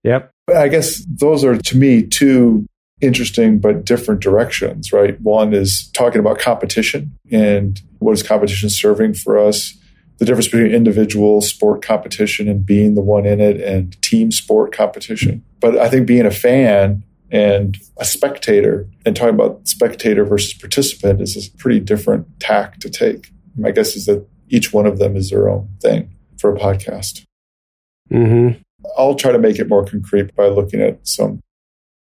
Yep. 0.04 0.32
I 0.56 0.68
guess 0.68 1.06
those 1.06 1.44
are 1.44 1.58
to 1.58 1.78
me 1.78 2.04
two 2.04 2.66
interesting 3.02 3.60
but 3.60 3.86
different 3.86 4.22
directions, 4.22 4.92
right? 4.92 5.20
One 5.22 5.54
is 5.54 5.90
talking 5.94 6.20
about 6.20 6.40
competition 6.40 7.18
and 7.32 7.82
what 8.00 8.14
is 8.14 8.24
competition 8.24 8.70
serving 8.70 9.16
for 9.16 9.38
us 9.38 9.76
the 10.22 10.26
difference 10.26 10.50
between 10.50 10.72
individual 10.72 11.42
sport 11.42 11.82
competition 11.82 12.48
and 12.48 12.64
being 12.64 12.94
the 12.94 13.02
one 13.02 13.26
in 13.26 13.42
it 13.42 13.60
and 13.60 14.00
team 14.04 14.32
sport 14.32 14.72
competition. 14.72 15.44
But 15.60 15.80
I 15.80 15.90
think 15.90 16.06
being 16.06 16.28
a 16.28 16.32
fan 16.32 17.04
and 17.32 17.76
a 17.98 18.06
spectator 18.06 18.88
and 19.04 19.16
talking 19.16 19.34
about 19.34 19.68
spectator 19.68 20.24
versus 20.24 20.54
participant 20.54 21.22
is 21.22 21.36
a 21.36 21.58
pretty 21.58 21.80
different 21.80 22.40
tack 22.40 22.78
to 22.82 22.90
take. 22.92 23.32
My 23.58 23.72
guess 23.72 23.96
is 23.96 24.06
that 24.06 24.24
each 24.48 24.72
one 24.72 24.86
of 24.86 25.00
them 25.00 25.16
is 25.16 25.32
their 25.32 25.50
own 25.50 25.70
thing 25.82 26.16
for 26.38 26.56
a 26.56 26.60
podcast. 26.60 27.26
Mm-hmm. 28.12 28.62
I'll 28.96 29.16
try 29.16 29.32
to 29.32 29.40
make 29.40 29.58
it 29.58 29.68
more 29.68 29.84
concrete 29.84 30.36
by 30.36 30.50
looking 30.50 30.82
at 30.82 31.00
some 31.08 31.40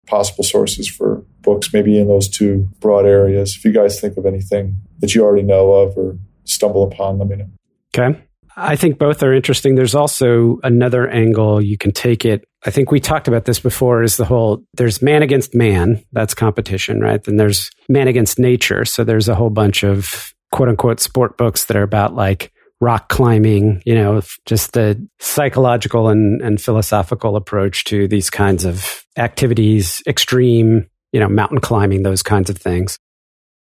possible 0.06 0.44
sources 0.44 0.86
for 0.86 1.24
books, 1.40 1.72
maybe 1.72 1.98
in 1.98 2.08
those 2.08 2.28
two 2.28 2.68
broad 2.80 3.06
areas. 3.06 3.56
If 3.56 3.64
you 3.64 3.72
guys 3.72 3.98
think 3.98 4.18
of 4.18 4.26
anything 4.26 4.76
that 4.98 5.14
you 5.14 5.24
already 5.24 5.42
know 5.42 5.72
of 5.72 5.96
or 5.96 6.18
stumble 6.44 6.82
upon, 6.82 7.16
let 7.16 7.28
me 7.28 7.36
know. 7.36 7.48
Okay. 7.96 8.20
I 8.56 8.76
think 8.76 8.98
both 8.98 9.22
are 9.22 9.32
interesting. 9.34 9.74
There's 9.74 9.94
also 9.94 10.58
another 10.62 11.08
angle 11.08 11.60
you 11.60 11.76
can 11.76 11.92
take 11.92 12.24
it. 12.24 12.44
I 12.64 12.70
think 12.70 12.90
we 12.90 13.00
talked 13.00 13.26
about 13.26 13.46
this 13.46 13.58
before 13.58 14.02
is 14.02 14.16
the 14.16 14.24
whole 14.24 14.62
there's 14.74 15.02
man 15.02 15.22
against 15.22 15.54
man, 15.54 16.04
that's 16.12 16.34
competition, 16.34 17.00
right? 17.00 17.22
Then 17.22 17.36
there's 17.36 17.70
man 17.88 18.06
against 18.06 18.38
nature. 18.38 18.84
So 18.84 19.02
there's 19.02 19.28
a 19.28 19.34
whole 19.34 19.50
bunch 19.50 19.82
of 19.82 20.32
quote 20.52 20.68
unquote 20.68 21.00
sport 21.00 21.36
books 21.36 21.64
that 21.64 21.76
are 21.76 21.82
about 21.82 22.14
like 22.14 22.52
rock 22.80 23.08
climbing, 23.08 23.82
you 23.84 23.94
know, 23.94 24.22
just 24.46 24.72
the 24.72 25.04
psychological 25.18 26.08
and, 26.08 26.40
and 26.40 26.60
philosophical 26.60 27.34
approach 27.34 27.84
to 27.84 28.06
these 28.06 28.30
kinds 28.30 28.64
of 28.64 29.04
activities, 29.16 30.02
extreme, 30.06 30.86
you 31.12 31.20
know, 31.20 31.28
mountain 31.28 31.60
climbing, 31.60 32.02
those 32.02 32.22
kinds 32.22 32.50
of 32.50 32.56
things. 32.56 32.98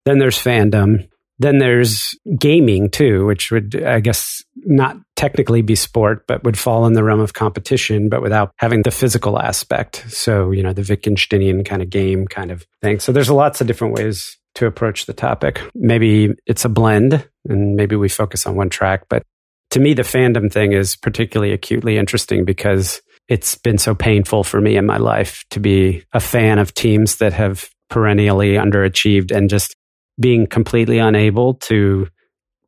Then 0.05 0.17
there's 0.17 0.37
fandom. 0.37 1.07
Then 1.41 1.57
there's 1.57 2.15
gaming 2.37 2.91
too, 2.91 3.25
which 3.25 3.49
would, 3.49 3.83
I 3.83 3.99
guess, 3.99 4.43
not 4.57 4.95
technically 5.15 5.63
be 5.63 5.73
sport, 5.73 6.27
but 6.27 6.43
would 6.43 6.57
fall 6.57 6.85
in 6.85 6.93
the 6.93 7.03
realm 7.03 7.19
of 7.19 7.33
competition, 7.33 8.09
but 8.09 8.21
without 8.21 8.51
having 8.57 8.83
the 8.83 8.91
physical 8.91 9.39
aspect. 9.39 10.05
So, 10.07 10.51
you 10.51 10.61
know, 10.61 10.71
the 10.71 10.83
Wittgensteinian 10.83 11.65
kind 11.65 11.81
of 11.81 11.89
game 11.89 12.27
kind 12.27 12.51
of 12.51 12.67
thing. 12.83 12.99
So 12.99 13.11
there's 13.11 13.29
lots 13.31 13.59
of 13.59 13.65
different 13.65 13.95
ways 13.95 14.37
to 14.55 14.67
approach 14.67 15.07
the 15.07 15.13
topic. 15.13 15.61
Maybe 15.73 16.35
it's 16.45 16.63
a 16.63 16.69
blend 16.69 17.27
and 17.49 17.75
maybe 17.75 17.95
we 17.95 18.07
focus 18.07 18.45
on 18.45 18.55
one 18.55 18.69
track, 18.69 19.05
but 19.09 19.23
to 19.71 19.79
me, 19.79 19.95
the 19.95 20.03
fandom 20.03 20.51
thing 20.51 20.73
is 20.73 20.95
particularly 20.95 21.53
acutely 21.53 21.97
interesting 21.97 22.45
because 22.45 23.01
it's 23.27 23.55
been 23.55 23.79
so 23.79 23.95
painful 23.95 24.43
for 24.43 24.61
me 24.61 24.77
in 24.77 24.85
my 24.85 24.97
life 24.97 25.43
to 25.49 25.59
be 25.59 26.03
a 26.13 26.19
fan 26.19 26.59
of 26.59 26.75
teams 26.75 27.15
that 27.17 27.33
have 27.33 27.67
perennially 27.89 28.53
underachieved 28.53 29.31
and 29.31 29.49
just 29.49 29.75
being 30.19 30.47
completely 30.47 30.99
unable 30.99 31.55
to 31.55 32.07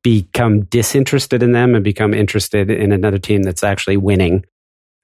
become 0.04 0.66
disinterested 0.66 1.42
in 1.42 1.54
them 1.54 1.76
and 1.76 1.84
become 1.84 2.14
interested 2.14 2.70
in 2.70 2.92
another 2.92 3.18
team 3.18 3.44
that's 3.44 3.64
actually 3.64 3.98
winning. 3.98 4.46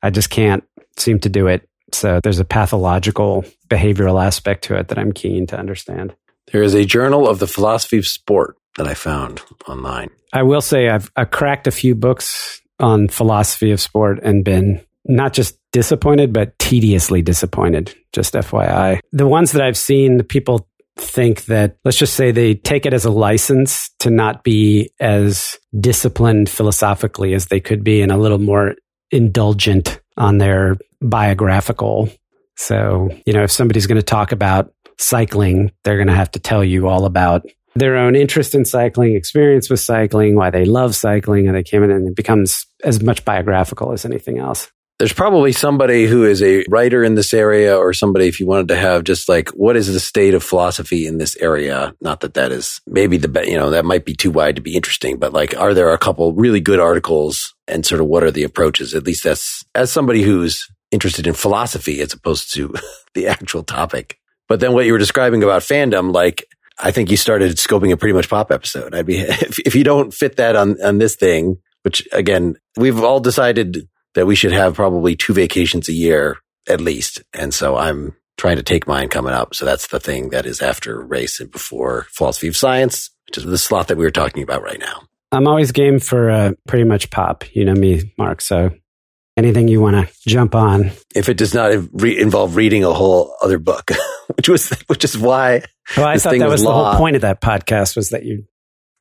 I 0.01 0.10
just 0.10 0.29
can't 0.29 0.63
seem 0.98 1.19
to 1.19 1.29
do 1.29 1.48
it. 1.48 1.67
So 1.93 2.19
there's 2.22 2.39
a 2.39 2.46
pathological 2.46 3.46
behavioral 3.69 4.24
aspect 4.24 4.65
to 4.65 4.75
it 4.77 4.89
that 4.89 5.00
I'm 5.00 5.12
keen 5.12 5.48
to 5.48 5.58
understand. 5.58 6.13
There 6.51 6.62
is 6.62 6.75
a 6.75 6.86
journal 6.86 7.27
of 7.27 7.39
the 7.39 7.48
philosophy 7.48 7.98
of 7.98 8.05
sport 8.05 8.58
that 8.77 8.88
I 8.88 8.93
found 8.93 9.41
online. 9.67 10.10
I 10.34 10.43
will 10.43 10.62
say 10.62 10.89
I've, 10.89 11.12
I've 11.15 11.31
cracked 11.31 11.67
a 11.67 11.72
few 11.72 11.96
books 11.96 12.62
on 12.79 13.08
philosophy 13.08 13.72
of 13.72 13.81
sport 13.81 14.19
and 14.24 14.43
been 14.43 14.81
not 15.05 15.34
just 15.34 15.58
disappointed, 15.72 16.34
but 16.34 16.58
tediously 16.60 17.22
disappointed. 17.22 17.96
Just 18.13 18.34
FYI. 18.34 19.00
The 19.12 19.27
ones 19.27 19.51
that 19.51 19.62
I've 19.62 19.77
seen, 19.77 20.17
the 20.17 20.24
people 20.24 20.67
think 21.00 21.46
that, 21.46 21.77
let's 21.86 21.98
just 21.98 22.15
say 22.15 22.32
they 22.32 22.56
take 22.56 22.86
it 22.86 22.94
as 22.94 23.06
a 23.06 23.12
license 23.12 23.89
to 24.00 24.10
not 24.10 24.44
be 24.44 24.91
as 25.00 25.58
disciplined 25.79 26.50
philosophically 26.50 27.34
as 27.34 27.48
they 27.48 27.60
could 27.60 27.84
be 27.84 28.01
and 28.01 28.12
a 28.12 28.18
little 28.18 28.38
more 28.38 28.75
indulgent 29.12 30.00
on 30.18 30.38
their 30.38 30.77
biographical. 31.01 32.10
So, 32.56 33.10
you 33.25 33.34
know, 33.34 33.44
if 33.44 33.51
somebody's 33.51 33.88
going 33.88 33.98
to 33.98 34.03
talk 34.03 34.32
about 34.32 34.74
cycling, 34.98 35.72
they're 35.84 35.98
going 35.98 36.08
to 36.08 36.15
have 36.15 36.32
to 36.32 36.39
tell 36.39 36.63
you 36.63 36.88
all 36.88 37.06
about 37.06 37.46
their 37.75 37.96
own 37.96 38.15
interest 38.15 38.56
in 38.56 38.65
cycling, 38.65 39.15
experience 39.15 39.70
with 39.70 39.79
cycling, 39.79 40.36
why 40.36 40.50
they 40.50 40.65
love 40.65 40.96
cycling, 40.96 41.48
and 41.48 41.56
they 41.56 41.63
came 41.63 41.84
in 41.84 41.91
and 41.91 42.08
it 42.08 42.15
becomes 42.15 42.65
as 42.84 43.01
much 43.01 43.24
biographical 43.24 43.91
as 43.91 44.06
anything 44.06 44.39
else. 44.39 44.72
There's 45.00 45.13
probably 45.13 45.53
somebody 45.53 46.08
who 46.08 46.25
is 46.25 46.44
a 46.44 46.65
writer 46.68 47.06
in 47.06 47.15
this 47.15 47.34
area 47.34 47.77
or 47.77 47.94
somebody 47.94 48.27
if 48.27 48.41
you 48.41 48.46
wanted 48.46 48.68
to 48.68 48.75
have 48.75 49.06
just 49.06 49.29
like 49.29 49.48
what 49.51 49.77
is 49.77 49.88
the 49.88 50.00
state 50.00 50.34
of 50.34 50.44
philosophy 50.44 51.08
in 51.08 51.18
this 51.18 51.38
area? 51.38 51.94
Not 52.01 52.20
that 52.20 52.34
that 52.34 52.51
is 52.51 52.82
maybe 52.86 53.15
the 53.15 53.29
be- 53.29 53.50
you 53.50 53.58
know 53.58 53.70
that 53.70 53.86
might 53.86 54.03
be 54.03 54.13
too 54.13 54.29
wide 54.29 54.58
to 54.58 54.62
be 54.62 54.75
interesting 54.75 55.18
but 55.18 55.32
like 55.32 55.58
are 55.58 55.74
there 55.74 55.91
a 55.91 55.98
couple 55.98 56.34
really 56.34 56.60
good 56.60 56.82
articles 56.82 57.56
and 57.65 57.86
sort 57.86 58.01
of 58.01 58.08
what 58.08 58.24
are 58.24 58.32
the 58.32 58.44
approaches? 58.44 58.94
At 58.94 59.06
least 59.06 59.24
that's 59.24 59.63
as 59.74 59.89
somebody 59.89 60.22
who's 60.22 60.68
interested 60.91 61.27
in 61.27 61.34
philosophy 61.34 62.01
as 62.01 62.12
opposed 62.12 62.53
to 62.56 62.74
the 63.13 63.27
actual 63.27 63.63
topic. 63.63 64.18
But 64.50 64.60
then 64.60 64.74
what 64.74 64.86
you 64.86 64.91
were 64.91 65.00
describing 65.00 65.44
about 65.44 65.62
fandom 65.62 66.13
like 66.13 66.44
I 66.77 66.91
think 66.91 67.10
you 67.10 67.15
started 67.15 67.56
scoping 67.56 67.94
a 67.94 67.98
pretty 67.98 68.13
much 68.13 68.29
pop 68.29 68.51
episode. 68.51 68.94
I'd 68.94 69.06
be 69.06 69.20
if, 69.20 69.60
if 69.60 69.75
you 69.75 69.86
don't 69.86 70.13
fit 70.13 70.36
that 70.36 70.58
on 70.58 70.75
on 70.84 70.98
this 70.98 71.15
thing, 71.15 71.56
which 71.84 72.06
again 72.12 72.56
we've 72.75 73.01
all 73.01 73.22
decided 73.22 73.88
that 74.16 74.25
we 74.25 74.36
should 74.36 74.51
have 74.51 74.75
probably 74.75 75.16
two 75.16 75.34
vacations 75.34 75.89
a 75.89 75.94
year 75.94 76.38
at 76.68 76.82
least, 76.82 77.24
and 77.34 77.54
so 77.54 77.78
I'm 77.78 78.16
trying 78.38 78.58
to 78.58 78.63
take 78.63 78.88
mine 78.88 79.10
coming 79.10 79.34
up. 79.34 79.54
So 79.54 79.66
that's 79.66 79.88
the 79.88 80.00
thing 80.00 80.30
that 80.30 80.46
is 80.46 80.62
after 80.62 81.04
race 81.04 81.39
and 81.39 81.51
before 81.51 82.08
philosophy 82.12 82.48
of 82.48 82.56
science, 82.56 83.10
which 83.28 83.38
is 83.38 83.44
the 83.44 83.58
slot 83.58 83.89
that 83.89 83.98
we 83.98 84.06
were 84.06 84.12
talking 84.12 84.44
about 84.44 84.63
right 84.63 84.80
now. 84.80 85.04
I'm 85.32 85.48
always 85.48 85.72
game 85.72 86.00
for 86.00 86.32
uh, 86.32 86.54
pretty 86.68 86.86
much 86.86 87.10
pop. 87.12 87.44
You 87.54 87.66
know 87.66 87.74
me, 87.74 88.13
Mark. 88.18 88.42
So 88.42 88.72
anything 89.38 89.68
you 89.68 89.82
want 89.82 89.96
to 89.96 90.13
jump 90.28 90.56
on. 90.56 90.92
If 91.16 91.30
it 91.30 91.38
does 91.38 91.54
not 91.54 91.72
re- 91.94 92.20
involve 92.20 92.56
reading 92.56 92.84
a 92.84 92.94
whole 92.94 93.36
other 93.42 93.60
book, 93.60 93.92
which 94.36 94.50
was 94.50 94.70
which 94.88 95.04
is 95.04 95.18
why. 95.18 95.63
Well, 95.98 96.08
I 96.08 96.18
thought 96.18 96.38
that 96.38 96.46
was, 96.46 96.62
was 96.62 96.63
the 96.63 96.72
whole 96.72 96.96
point 96.96 97.16
of 97.16 97.24
that 97.24 97.42
podcast 97.42 97.96
was 97.96 98.10
that 98.10 98.24
you 98.24 98.46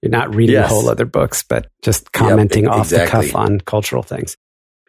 you're 0.02 0.10
not 0.10 0.34
reading 0.34 0.54
yes. 0.54 0.70
whole 0.70 0.88
other 0.88 1.06
books, 1.06 1.42
but 1.42 1.68
just 1.82 2.12
commenting 2.12 2.64
yep, 2.64 2.72
off 2.72 2.86
exactly. 2.86 3.26
the 3.26 3.32
cuff 3.32 3.36
on 3.36 3.60
cultural 3.60 4.02
things. 4.02 4.36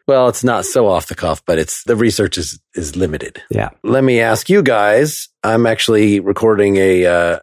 Well, 0.10 0.28
it's 0.28 0.44
not 0.44 0.66
so 0.66 0.88
off 0.88 1.06
the 1.06 1.14
cuff, 1.14 1.44
but 1.46 1.60
it's 1.60 1.84
the 1.84 1.96
research 1.96 2.40
is 2.40 2.60
is 2.74 2.96
limited. 2.96 3.44
Yeah. 3.52 3.70
Let 3.84 4.04
me 4.04 4.22
ask 4.22 4.50
you 4.50 4.64
guys. 4.64 5.30
I'm 5.44 5.68
actually 5.68 6.20
recording 6.20 6.78
a 6.78 7.06
uh, 7.06 7.40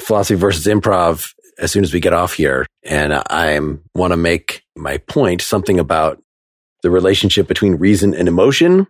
philosophy 0.00 0.34
versus 0.34 0.66
improv 0.66 1.32
as 1.60 1.70
soon 1.70 1.84
as 1.84 1.94
we 1.94 2.00
get 2.00 2.12
off 2.12 2.32
here, 2.34 2.66
and 2.82 3.14
I 3.14 3.56
want 3.94 4.12
to 4.12 4.16
make 4.16 4.64
my 4.74 4.96
point 4.98 5.42
something 5.42 5.78
about 5.78 6.20
the 6.82 6.90
relationship 6.90 7.46
between 7.46 7.76
reason 7.76 8.14
and 8.14 8.26
emotion. 8.26 8.88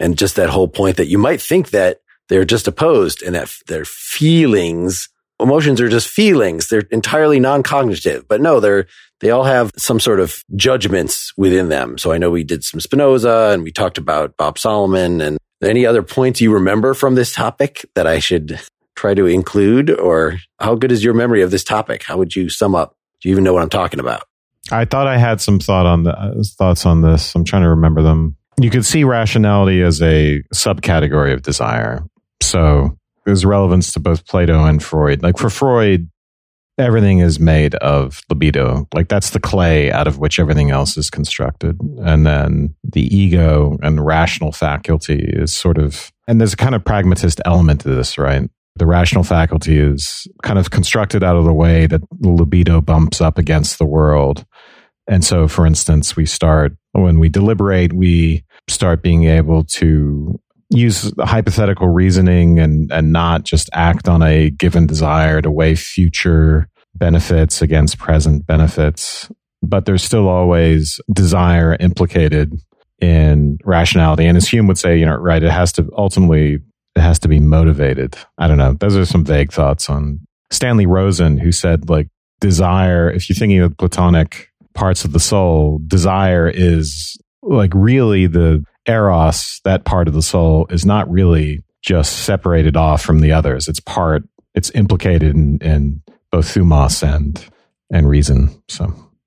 And 0.00 0.18
just 0.18 0.34
that 0.34 0.50
whole 0.50 0.66
point 0.66 0.96
that 0.96 1.06
you 1.06 1.18
might 1.18 1.40
think 1.40 1.70
that 1.70 2.00
they're 2.28 2.44
just 2.44 2.66
opposed 2.66 3.22
and 3.22 3.36
that 3.36 3.48
their 3.68 3.84
feelings, 3.84 5.08
emotions 5.40 5.80
are 5.80 5.88
just 5.88 6.08
feelings. 6.08 6.68
They're 6.68 6.84
entirely 6.90 7.40
non-cognitive, 7.40 8.26
but 8.28 8.40
no, 8.40 8.60
they're, 8.60 8.86
they 9.20 9.30
all 9.30 9.44
have 9.44 9.70
some 9.76 10.00
sort 10.00 10.20
of 10.20 10.42
judgments 10.54 11.32
within 11.36 11.68
them. 11.68 11.98
So 11.98 12.12
I 12.12 12.18
know 12.18 12.30
we 12.30 12.44
did 12.44 12.64
some 12.64 12.80
Spinoza 12.80 13.50
and 13.52 13.62
we 13.62 13.72
talked 13.72 13.98
about 13.98 14.36
Bob 14.36 14.58
Solomon 14.58 15.20
and 15.20 15.38
any 15.62 15.86
other 15.86 16.02
points 16.02 16.40
you 16.40 16.52
remember 16.52 16.94
from 16.94 17.14
this 17.14 17.32
topic 17.32 17.84
that 17.94 18.06
I 18.06 18.18
should 18.18 18.60
try 18.94 19.14
to 19.14 19.26
include 19.26 19.90
or 19.90 20.38
how 20.58 20.74
good 20.74 20.92
is 20.92 21.04
your 21.04 21.14
memory 21.14 21.42
of 21.42 21.50
this 21.50 21.64
topic? 21.64 22.02
How 22.02 22.16
would 22.16 22.34
you 22.34 22.48
sum 22.48 22.74
up? 22.74 22.96
Do 23.20 23.28
you 23.28 23.34
even 23.34 23.44
know 23.44 23.52
what 23.52 23.62
I'm 23.62 23.70
talking 23.70 24.00
about? 24.00 24.24
I 24.70 24.84
thought 24.84 25.06
I 25.06 25.16
had 25.16 25.40
some 25.40 25.60
thought 25.60 25.86
on 25.86 26.02
the 26.02 26.18
uh, 26.18 26.42
thoughts 26.58 26.86
on 26.86 27.02
this. 27.02 27.34
I'm 27.34 27.44
trying 27.44 27.62
to 27.62 27.68
remember 27.68 28.02
them. 28.02 28.36
You 28.60 28.70
could 28.70 28.84
see 28.84 29.04
rationality 29.04 29.80
as 29.82 30.02
a 30.02 30.42
subcategory 30.54 31.32
of 31.32 31.42
desire. 31.42 32.04
So 32.42 32.98
there's 33.26 33.44
relevance 33.44 33.92
to 33.92 34.00
both 34.00 34.26
Plato 34.26 34.64
and 34.64 34.82
Freud. 34.82 35.22
Like 35.22 35.36
for 35.36 35.50
Freud, 35.50 36.08
everything 36.78 37.18
is 37.18 37.38
made 37.38 37.74
of 37.76 38.22
libido. 38.30 38.88
Like 38.94 39.08
that's 39.08 39.30
the 39.30 39.40
clay 39.40 39.92
out 39.92 40.06
of 40.06 40.18
which 40.18 40.38
everything 40.38 40.70
else 40.70 40.96
is 40.96 41.10
constructed. 41.10 41.78
And 42.02 42.26
then 42.26 42.74
the 42.82 43.14
ego 43.14 43.78
and 43.82 44.04
rational 44.04 44.52
faculty 44.52 45.18
is 45.18 45.52
sort 45.52 45.76
of, 45.76 46.10
and 46.26 46.40
there's 46.40 46.54
a 46.54 46.56
kind 46.56 46.74
of 46.74 46.84
pragmatist 46.84 47.40
element 47.44 47.82
to 47.82 47.88
this, 47.88 48.16
right? 48.16 48.48
the 48.76 48.86
rational 48.86 49.24
faculty 49.24 49.78
is 49.78 50.28
kind 50.42 50.58
of 50.58 50.70
constructed 50.70 51.24
out 51.24 51.36
of 51.36 51.44
the 51.44 51.52
way 51.52 51.86
that 51.86 52.02
the 52.20 52.28
libido 52.28 52.80
bumps 52.80 53.20
up 53.20 53.38
against 53.38 53.78
the 53.78 53.86
world. 53.86 54.44
And 55.08 55.24
so, 55.24 55.48
for 55.48 55.66
instance, 55.66 56.14
we 56.14 56.26
start, 56.26 56.76
when 56.92 57.18
we 57.18 57.28
deliberate, 57.28 57.92
we 57.92 58.44
start 58.68 59.02
being 59.02 59.24
able 59.24 59.64
to 59.64 60.38
use 60.70 61.12
hypothetical 61.20 61.88
reasoning 61.88 62.58
and, 62.58 62.90
and 62.90 63.12
not 63.12 63.44
just 63.44 63.70
act 63.72 64.08
on 64.08 64.22
a 64.22 64.50
given 64.50 64.86
desire 64.86 65.40
to 65.40 65.50
weigh 65.50 65.74
future 65.74 66.68
benefits 66.94 67.62
against 67.62 67.98
present 67.98 68.46
benefits. 68.46 69.30
But 69.62 69.86
there's 69.86 70.02
still 70.02 70.28
always 70.28 71.00
desire 71.12 71.76
implicated 71.80 72.52
in 73.00 73.58
rationality. 73.64 74.26
And 74.26 74.36
as 74.36 74.48
Hume 74.48 74.66
would 74.66 74.78
say, 74.78 74.98
you 74.98 75.06
know, 75.06 75.16
right, 75.16 75.42
it 75.42 75.50
has 75.50 75.72
to 75.72 75.88
ultimately 75.96 76.58
it 76.94 77.00
has 77.00 77.18
to 77.20 77.28
be 77.28 77.38
motivated. 77.38 78.16
I 78.38 78.48
don't 78.48 78.58
know. 78.58 78.72
Those 78.72 78.96
are 78.96 79.04
some 79.04 79.24
vague 79.24 79.52
thoughts 79.52 79.90
on 79.90 80.20
Stanley 80.50 80.86
Rosen, 80.86 81.38
who 81.38 81.52
said, 81.52 81.90
like, 81.90 82.08
desire, 82.40 83.10
if 83.10 83.28
you're 83.28 83.36
thinking 83.36 83.60
of 83.60 83.76
Platonic 83.76 84.48
parts 84.74 85.04
of 85.04 85.12
the 85.12 85.20
soul, 85.20 85.80
desire 85.86 86.48
is 86.48 87.18
like 87.42 87.72
really 87.74 88.26
the 88.26 88.64
eros, 88.86 89.60
that 89.64 89.84
part 89.84 90.08
of 90.08 90.14
the 90.14 90.22
soul 90.22 90.66
is 90.70 90.86
not 90.86 91.10
really 91.10 91.62
just 91.82 92.24
separated 92.24 92.76
off 92.76 93.02
from 93.02 93.20
the 93.20 93.32
others. 93.32 93.68
It's 93.68 93.80
part, 93.80 94.24
it's 94.54 94.70
implicated 94.74 95.34
in, 95.34 95.58
in 95.58 96.02
both 96.30 96.46
thumos 96.46 97.02
and, 97.02 97.44
and 97.90 98.08
reason. 98.08 98.62
So. 98.68 98.86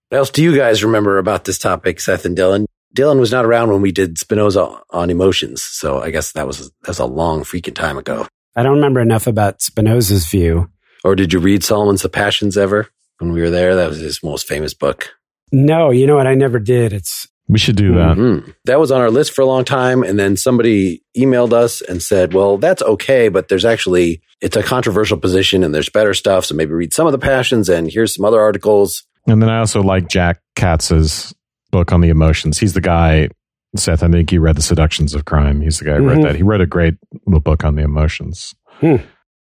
What 0.10 0.18
else 0.18 0.30
do 0.30 0.44
you 0.44 0.56
guys 0.56 0.84
remember 0.84 1.18
about 1.18 1.46
this 1.46 1.58
topic, 1.58 2.00
Seth 2.00 2.26
and 2.26 2.38
Dylan? 2.38 2.66
Dylan 2.96 3.20
was 3.20 3.32
not 3.32 3.46
around 3.46 3.72
when 3.72 3.82
we 3.82 3.92
did 3.92 4.18
Spinoza 4.18 4.82
on 4.90 5.10
emotions, 5.10 5.64
so 5.64 6.02
I 6.02 6.10
guess 6.10 6.32
that 6.32 6.48
was 6.48 6.70
that 6.70 6.88
was 6.88 7.00
a 7.00 7.06
long 7.06 7.44
freaking 7.44 7.76
time 7.76 7.98
ago. 7.98 8.26
I 8.56 8.64
don't 8.64 8.76
remember 8.76 9.00
enough 9.00 9.28
about 9.28 9.62
Spinoza's 9.62 10.28
view. 10.28 10.70
Or 11.04 11.16
did 11.16 11.32
you 11.32 11.40
read 11.40 11.64
Solomon's 11.64 12.02
The 12.02 12.10
Passions 12.10 12.58
ever 12.58 12.90
when 13.20 13.32
we 13.32 13.42
were 13.42 13.52
there? 13.52 13.76
That 13.76 13.90
was 13.90 14.00
his 14.00 14.24
most 14.24 14.48
famous 14.48 14.74
book. 14.74 15.12
No, 15.52 15.92
you 15.92 16.08
know 16.08 16.16
what? 16.16 16.28
I 16.28 16.36
never 16.36 16.60
did. 16.60 16.92
It's 16.92 17.28
we 17.50 17.58
should 17.58 17.76
do 17.76 17.96
that. 17.96 18.16
Mm-hmm. 18.16 18.52
That 18.66 18.80
was 18.80 18.92
on 18.92 19.02
our 19.02 19.10
list 19.10 19.34
for 19.34 19.42
a 19.42 19.46
long 19.46 19.66
time, 19.66 20.04
and 20.04 20.20
then 20.20 20.38
somebody 20.38 21.04
emailed 21.18 21.52
us 21.52 21.82
and 21.82 22.02
said, 22.02 22.34
"Well, 22.34 22.60
that's 22.60 22.84
okay, 22.84 23.28
but 23.28 23.48
there's 23.48 23.66
actually 23.66 24.22
it's 24.40 24.56
a 24.56 24.62
controversial 24.62 25.18
position, 25.18 25.64
and 25.64 25.74
there's 25.74 25.90
better 25.90 26.14
stuff. 26.14 26.46
So 26.46 26.56
maybe 26.56 26.74
read 26.74 26.94
some 26.94 27.08
of 27.08 27.12
the 27.12 27.18
Passions, 27.18 27.68
and 27.68 27.92
here's 27.92 28.14
some 28.14 28.24
other 28.24 28.40
articles." 28.40 29.04
And 29.28 29.42
then 29.42 29.50
I 29.50 29.60
also 29.60 29.82
like 29.82 30.08
Jack 30.08 30.42
Katz's 30.56 31.34
book 31.72 31.92
on 31.92 32.02
the 32.02 32.10
emotions. 32.10 32.60
He's 32.60 32.74
the 32.74 32.82
guy, 32.82 33.30
Seth. 33.76 34.04
I 34.04 34.10
think 34.10 34.32
you 34.32 34.42
read 34.42 34.56
The 34.56 34.62
Seductions 34.62 35.16
of 35.16 35.26
Crime. 35.26 35.62
He's 35.62 35.80
the 35.80 35.86
guy 35.86 35.96
who 35.96 36.04
mm-hmm. 36.04 36.18
wrote 36.18 36.24
that. 36.24 36.36
He 36.36 36.44
wrote 36.44 36.62
a 36.62 36.68
great 36.68 36.96
little 37.26 37.42
book 37.42 37.64
on 37.64 37.76
the 37.76 37.82
emotions. 37.82 38.54
Hmm. 38.80 38.98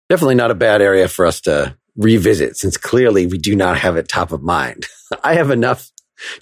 Definitely 0.10 0.36
not 0.36 0.52
a 0.52 0.56
bad 0.56 0.82
area 0.82 1.08
for 1.08 1.26
us 1.26 1.40
to 1.42 1.78
revisit 1.96 2.58
since 2.58 2.78
clearly 2.78 3.28
we 3.28 3.38
do 3.38 3.56
not 3.56 3.78
have 3.78 3.96
it 3.96 4.08
top 4.08 4.32
of 4.32 4.42
mind. 4.42 4.88
I 5.24 5.36
have 5.36 5.52
enough 5.52 5.90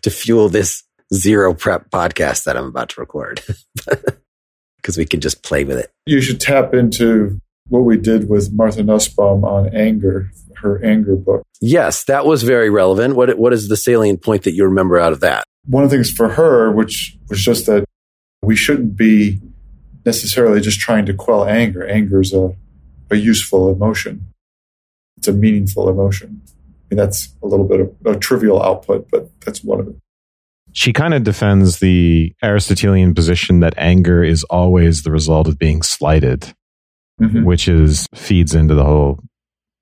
to 0.01 0.09
fuel 0.09 0.49
this 0.49 0.83
zero 1.13 1.53
prep 1.53 1.89
podcast 1.89 2.43
that 2.45 2.57
I'm 2.57 2.65
about 2.65 2.89
to 2.89 3.01
record 3.01 3.41
because 4.77 4.97
we 4.97 5.05
can 5.05 5.19
just 5.19 5.43
play 5.43 5.63
with 5.63 5.77
it. 5.77 5.91
You 6.05 6.21
should 6.21 6.39
tap 6.39 6.73
into 6.73 7.39
what 7.67 7.81
we 7.81 7.97
did 7.97 8.29
with 8.29 8.51
Martha 8.51 8.83
Nussbaum 8.83 9.43
on 9.43 9.73
anger, 9.75 10.31
her 10.57 10.83
anger 10.83 11.15
book. 11.15 11.43
Yes, 11.61 12.03
that 12.05 12.25
was 12.25 12.43
very 12.43 12.69
relevant. 12.69 13.15
What 13.15 13.37
what 13.37 13.53
is 13.53 13.67
the 13.67 13.77
salient 13.77 14.21
point 14.21 14.43
that 14.43 14.53
you 14.53 14.65
remember 14.65 14.97
out 14.99 15.13
of 15.13 15.19
that? 15.19 15.45
one 15.69 15.83
of 15.83 15.89
the 15.89 15.95
things 15.95 16.09
for 16.09 16.29
her, 16.29 16.71
which 16.71 17.17
was 17.29 17.41
just 17.43 17.67
that 17.67 17.85
we 18.41 18.55
shouldn't 18.55 18.95
be 18.95 19.39
necessarily 20.05 20.61
just 20.61 20.79
trying 20.79 21.05
to 21.05 21.13
quell 21.13 21.45
anger. 21.45 21.87
Anger 21.87 22.21
is 22.21 22.33
a, 22.33 22.55
a 23.11 23.15
useful 23.15 23.69
emotion. 23.69 24.25
It's 25.17 25.27
a 25.27 25.33
meaningful 25.33 25.89
emotion. 25.89 26.41
I 26.47 26.95
mean, 26.95 26.97
that's 26.97 27.35
a 27.43 27.47
little 27.47 27.67
bit 27.67 27.81
of 27.81 27.95
a 28.05 28.17
trivial 28.17 28.61
output, 28.61 29.09
but 29.11 29.29
that's 29.41 29.63
one 29.63 29.79
of 29.79 29.87
it. 29.89 29.95
She 30.73 30.93
kind 30.93 31.13
of 31.13 31.23
defends 31.23 31.79
the 31.79 32.33
Aristotelian 32.43 33.13
position 33.13 33.59
that 33.61 33.73
anger 33.77 34.23
is 34.23 34.43
always 34.45 35.03
the 35.03 35.11
result 35.11 35.47
of 35.47 35.57
being 35.57 35.81
slighted, 35.81 36.53
mm-hmm. 37.21 37.43
which 37.43 37.67
is 37.67 38.07
feeds 38.13 38.53
into 38.53 38.75
the 38.75 38.85
whole 38.85 39.19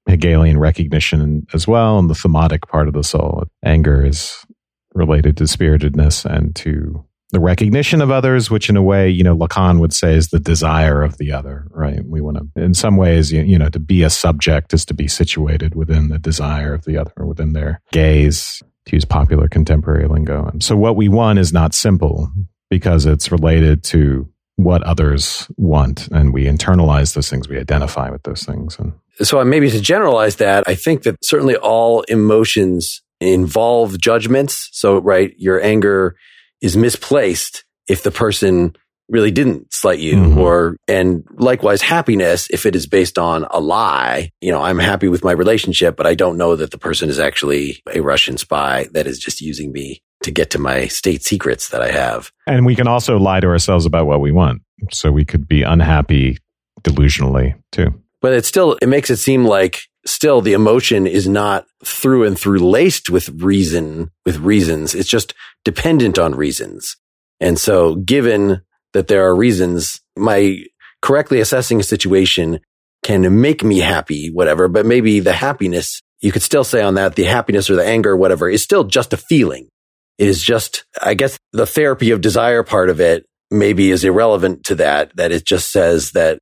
Hegelian 0.07 0.57
recognition 0.57 1.45
as 1.53 1.67
well, 1.67 1.99
and 1.99 2.09
the 2.09 2.13
thumotic 2.13 2.67
part 2.67 2.87
of 2.87 2.93
the 2.93 3.03
soul. 3.03 3.43
Anger 3.63 4.05
is 4.05 4.45
related 4.93 5.37
to 5.37 5.47
spiritedness 5.47 6.25
and 6.25 6.55
to 6.55 7.03
the 7.31 7.39
recognition 7.41 8.01
of 8.01 8.09
others, 8.09 8.49
which 8.49 8.69
in 8.69 8.77
a 8.77 8.81
way, 8.81 9.09
you 9.09 9.23
know, 9.23 9.35
Lacan 9.35 9.79
would 9.79 9.91
say 9.91 10.15
is 10.15 10.29
the 10.29 10.39
desire 10.39 11.03
of 11.03 11.17
the 11.17 11.33
other, 11.33 11.67
right? 11.71 11.99
We 12.05 12.21
want 12.21 12.37
to, 12.37 12.63
in 12.63 12.73
some 12.73 12.95
ways, 12.95 13.31
you, 13.33 13.41
you 13.41 13.59
know, 13.59 13.69
to 13.69 13.79
be 13.79 14.03
a 14.03 14.09
subject 14.09 14.73
is 14.73 14.85
to 14.85 14.93
be 14.93 15.09
situated 15.09 15.75
within 15.75 16.07
the 16.07 16.19
desire 16.19 16.73
of 16.73 16.85
the 16.85 16.97
other, 16.97 17.25
within 17.25 17.51
their 17.51 17.81
gaze, 17.91 18.63
to 18.87 18.95
use 18.95 19.05
popular 19.05 19.47
contemporary 19.47 20.07
lingo. 20.07 20.51
So 20.59 20.75
what 20.75 20.95
we 20.95 21.07
want 21.07 21.39
is 21.39 21.53
not 21.53 21.73
simple 21.73 22.31
because 22.69 23.05
it's 23.05 23.31
related 23.31 23.83
to 23.85 24.27
what 24.57 24.81
others 24.83 25.47
want 25.55 26.07
and 26.07 26.33
we 26.33 26.45
internalize 26.45 27.13
those 27.13 27.29
things 27.29 27.47
we 27.47 27.59
identify 27.59 28.09
with 28.09 28.23
those 28.23 28.43
things 28.43 28.77
and 28.79 28.91
so 29.21 29.43
maybe 29.45 29.69
to 29.69 29.79
generalize 29.79 30.37
that 30.37 30.63
i 30.67 30.73
think 30.73 31.03
that 31.03 31.15
certainly 31.23 31.55
all 31.57 32.01
emotions 32.03 33.03
involve 33.21 33.99
judgments 33.99 34.67
so 34.71 34.97
right 34.97 35.35
your 35.37 35.61
anger 35.61 36.15
is 36.59 36.75
misplaced 36.75 37.65
if 37.87 38.01
the 38.01 38.09
person 38.09 38.75
really 39.09 39.31
didn't 39.31 39.73
slight 39.73 39.99
you 39.99 40.15
mm-hmm. 40.15 40.37
or 40.37 40.77
and 40.87 41.23
likewise 41.37 41.81
happiness 41.81 42.47
if 42.51 42.65
it 42.65 42.75
is 42.75 42.87
based 42.87 43.17
on 43.17 43.45
a 43.51 43.59
lie 43.59 44.29
you 44.41 44.51
know 44.51 44.61
i'm 44.61 44.79
happy 44.79 45.07
with 45.07 45.23
my 45.23 45.31
relationship 45.31 45.95
but 45.95 46.05
i 46.05 46.13
don't 46.13 46.37
know 46.37 46.55
that 46.55 46.71
the 46.71 46.77
person 46.77 47.09
is 47.09 47.19
actually 47.19 47.81
a 47.93 48.01
russian 48.01 48.37
spy 48.37 48.87
that 48.91 49.07
is 49.07 49.17
just 49.17 49.39
using 49.41 49.71
me 49.71 50.01
to 50.23 50.31
get 50.31 50.49
to 50.51 50.59
my 50.59 50.87
state 50.87 51.23
secrets 51.23 51.69
that 51.69 51.81
i 51.81 51.91
have. 51.91 52.31
And 52.45 52.65
we 52.65 52.75
can 52.75 52.87
also 52.87 53.17
lie 53.17 53.39
to 53.39 53.47
ourselves 53.47 53.85
about 53.85 54.07
what 54.07 54.19
we 54.19 54.31
want 54.31 54.61
so 54.91 55.11
we 55.11 55.25
could 55.25 55.47
be 55.47 55.63
unhappy 55.63 56.37
delusionally 56.81 57.55
too. 57.71 57.93
But 58.21 58.33
it 58.33 58.45
still 58.45 58.77
it 58.81 58.87
makes 58.87 59.09
it 59.09 59.17
seem 59.17 59.45
like 59.45 59.81
still 60.05 60.41
the 60.41 60.53
emotion 60.53 61.05
is 61.05 61.27
not 61.27 61.65
through 61.85 62.23
and 62.25 62.37
through 62.37 62.59
laced 62.59 63.09
with 63.09 63.29
reason 63.41 64.09
with 64.25 64.37
reasons. 64.39 64.95
It's 64.95 65.09
just 65.09 65.33
dependent 65.63 66.17
on 66.17 66.35
reasons. 66.35 66.97
And 67.39 67.59
so 67.59 67.95
given 67.95 68.61
that 68.97 69.07
there 69.07 69.27
are 69.27 69.35
reasons 69.35 70.01
my 70.15 70.63
correctly 71.03 71.39
assessing 71.39 71.79
a 71.79 71.83
situation 71.83 72.59
can 73.03 73.39
make 73.39 73.63
me 73.63 73.77
happy, 73.77 74.31
whatever, 74.31 74.67
but 74.67 74.87
maybe 74.87 75.19
the 75.19 75.33
happiness, 75.33 76.01
you 76.19 76.31
could 76.31 76.41
still 76.41 76.63
say 76.63 76.81
on 76.81 76.95
that, 76.95 77.15
the 77.15 77.25
happiness 77.25 77.69
or 77.69 77.75
the 77.75 77.85
anger, 77.85 78.13
or 78.13 78.17
whatever, 78.17 78.49
is 78.49 78.63
still 78.63 78.83
just 78.83 79.13
a 79.13 79.17
feeling. 79.17 79.69
It 80.17 80.27
is 80.27 80.41
just, 80.41 80.83
I 80.99 81.13
guess 81.13 81.37
the 81.53 81.67
therapy 81.67 82.09
of 82.09 82.21
desire 82.21 82.63
part 82.63 82.89
of 82.89 82.99
it 82.99 83.23
maybe 83.51 83.91
is 83.91 84.03
irrelevant 84.03 84.63
to 84.65 84.75
that, 84.75 85.15
that 85.15 85.31
it 85.31 85.45
just 85.45 85.71
says 85.71 86.11
that 86.11 86.39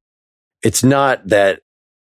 it's 0.63 0.83
not 0.83 1.27
that 1.27 1.59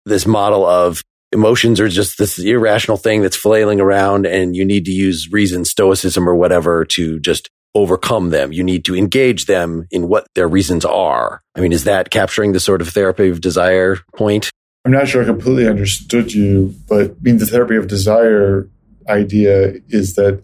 this 0.06 0.28
model 0.28 0.66
of 0.66 1.02
emotions 1.32 1.80
are 1.80 1.88
just 1.88 2.18
this 2.18 2.38
irrational 2.40 2.98
thing 2.98 3.22
that's 3.22 3.38
flailing 3.38 3.80
around 3.80 4.26
and 4.26 4.54
you 4.54 4.66
need 4.66 4.84
to 4.84 4.92
use 4.92 5.32
reason, 5.32 5.64
stoicism 5.64 6.28
or 6.28 6.36
whatever 6.36 6.84
to 6.84 7.22
just 7.22 7.50
overcome 7.74 8.30
them. 8.30 8.52
You 8.52 8.64
need 8.64 8.86
to 8.86 8.96
engage 8.96 9.46
them 9.46 9.88
in 9.92 10.08
what 10.08 10.28
their 10.36 10.48
reasons 10.48 10.86
are. 10.86 11.42
I 11.56 11.62
mean, 11.62 11.72
is 11.72 11.86
that 11.86 12.10
capturing 12.10 12.52
the 12.52 12.60
sort 12.60 12.82
of 12.82 12.90
therapy 12.90 13.30
of 13.30 13.42
desire 13.42 13.98
point? 14.16 14.50
I'm 14.86 14.92
not 14.92 15.08
sure 15.08 15.22
I 15.22 15.26
completely 15.26 15.68
understood 15.68 16.34
you, 16.34 16.76
but 16.90 17.12
I 17.12 17.16
mean, 17.22 17.38
the 17.38 17.46
therapy 17.46 17.76
of 17.76 17.88
desire 17.88 18.68
idea 19.08 19.76
is 19.90 20.16
that 20.16 20.44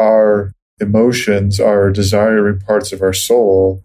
our 0.00 0.52
emotions, 0.80 1.60
our 1.60 1.90
desiring 1.90 2.60
parts 2.60 2.92
of 2.92 3.02
our 3.02 3.12
soul, 3.12 3.82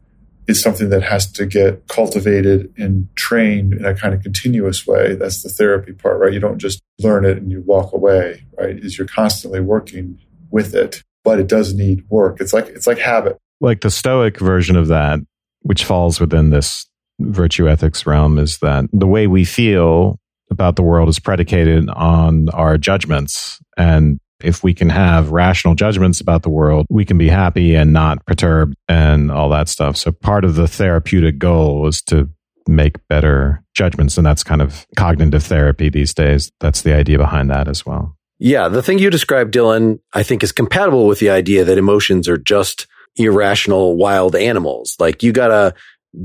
is 0.48 0.62
something 0.62 0.90
that 0.90 1.04
has 1.04 1.32
to 1.32 1.46
get 1.46 1.88
cultivated 1.88 2.74
and 2.78 3.08
trained 3.16 3.74
in 3.74 3.86
a 3.86 3.96
kind 3.96 4.14
of 4.14 4.22
continuous 4.22 4.86
way. 4.86 5.16
That's 5.16 5.42
the 5.42 5.50
therapy 5.50 5.94
part, 5.94 6.20
right? 6.20 6.34
You 6.34 6.40
don't 6.40 6.60
just 6.60 6.82
learn 7.00 7.24
it 7.26 7.38
and 7.38 7.52
you 7.52 7.62
walk 7.62 7.94
away, 7.94 8.44
right? 8.58 8.78
Is 8.78 8.98
you're 8.98 9.08
constantly 9.08 9.62
working 9.62 10.20
with 10.52 10.76
it 10.76 11.02
but 11.24 11.40
it 11.40 11.48
does 11.48 11.74
need 11.74 12.04
work. 12.10 12.40
It's 12.40 12.54
like 12.54 12.68
it's 12.68 12.88
like 12.88 12.98
habit. 12.98 13.38
Like 13.62 13.82
the 13.82 13.92
Stoic 13.92 14.40
version 14.40 14.76
of 14.76 14.88
that, 14.88 15.20
which 15.62 15.86
falls 15.86 16.20
within 16.20 16.50
this 16.50 16.86
virtue 17.20 17.70
ethics 17.70 18.06
realm, 18.06 18.38
is 18.38 18.58
that 18.60 18.86
the 18.92 19.08
way 19.08 19.28
we 19.28 19.46
feel 19.46 20.20
about 20.52 20.76
the 20.76 20.84
world 20.84 21.10
is 21.10 21.20
predicated 21.20 21.90
on 21.90 22.50
our 22.50 22.78
judgments. 22.78 23.60
And 23.78 24.20
if 24.42 24.64
we 24.64 24.74
can 24.74 24.90
have 24.90 25.32
rational 25.32 25.74
judgments 25.74 26.20
about 26.20 26.44
the 26.44 26.50
world, 26.50 26.86
we 26.90 27.06
can 27.06 27.18
be 27.18 27.30
happy 27.30 27.76
and 27.76 27.94
not 27.94 28.26
perturbed 28.26 28.76
and 28.90 29.32
all 29.32 29.50
that 29.50 29.70
stuff. 29.70 29.96
So 29.96 30.12
part 30.12 30.44
of 30.44 30.56
the 30.56 30.68
therapeutic 30.68 31.40
goal 31.40 31.88
is 31.88 32.02
to 32.04 32.30
make 32.68 33.06
better 33.08 33.64
judgments. 33.74 34.18
And 34.18 34.26
that's 34.26 34.44
kind 34.44 34.62
of 34.62 34.86
cognitive 34.96 35.44
therapy 35.44 35.90
these 35.90 36.14
days. 36.14 36.52
That's 36.60 36.82
the 36.82 36.94
idea 36.94 37.18
behind 37.18 37.50
that 37.50 37.68
as 37.68 37.86
well. 37.86 38.18
Yeah, 38.44 38.68
the 38.68 38.84
thing 38.84 39.00
you 39.00 39.10
described, 39.10 39.54
Dylan, 39.54 40.02
I 40.12 40.24
think 40.24 40.44
is 40.44 40.52
compatible 40.52 41.08
with 41.08 41.20
the 41.20 41.30
idea 41.30 41.64
that 41.64 41.78
emotions 41.78 42.28
are 42.28 42.38
just 42.38 42.88
irrational 43.16 43.96
wild 43.96 44.36
animals. 44.36 44.98
Like 45.00 45.24
you 45.24 45.32
gotta 45.32 45.74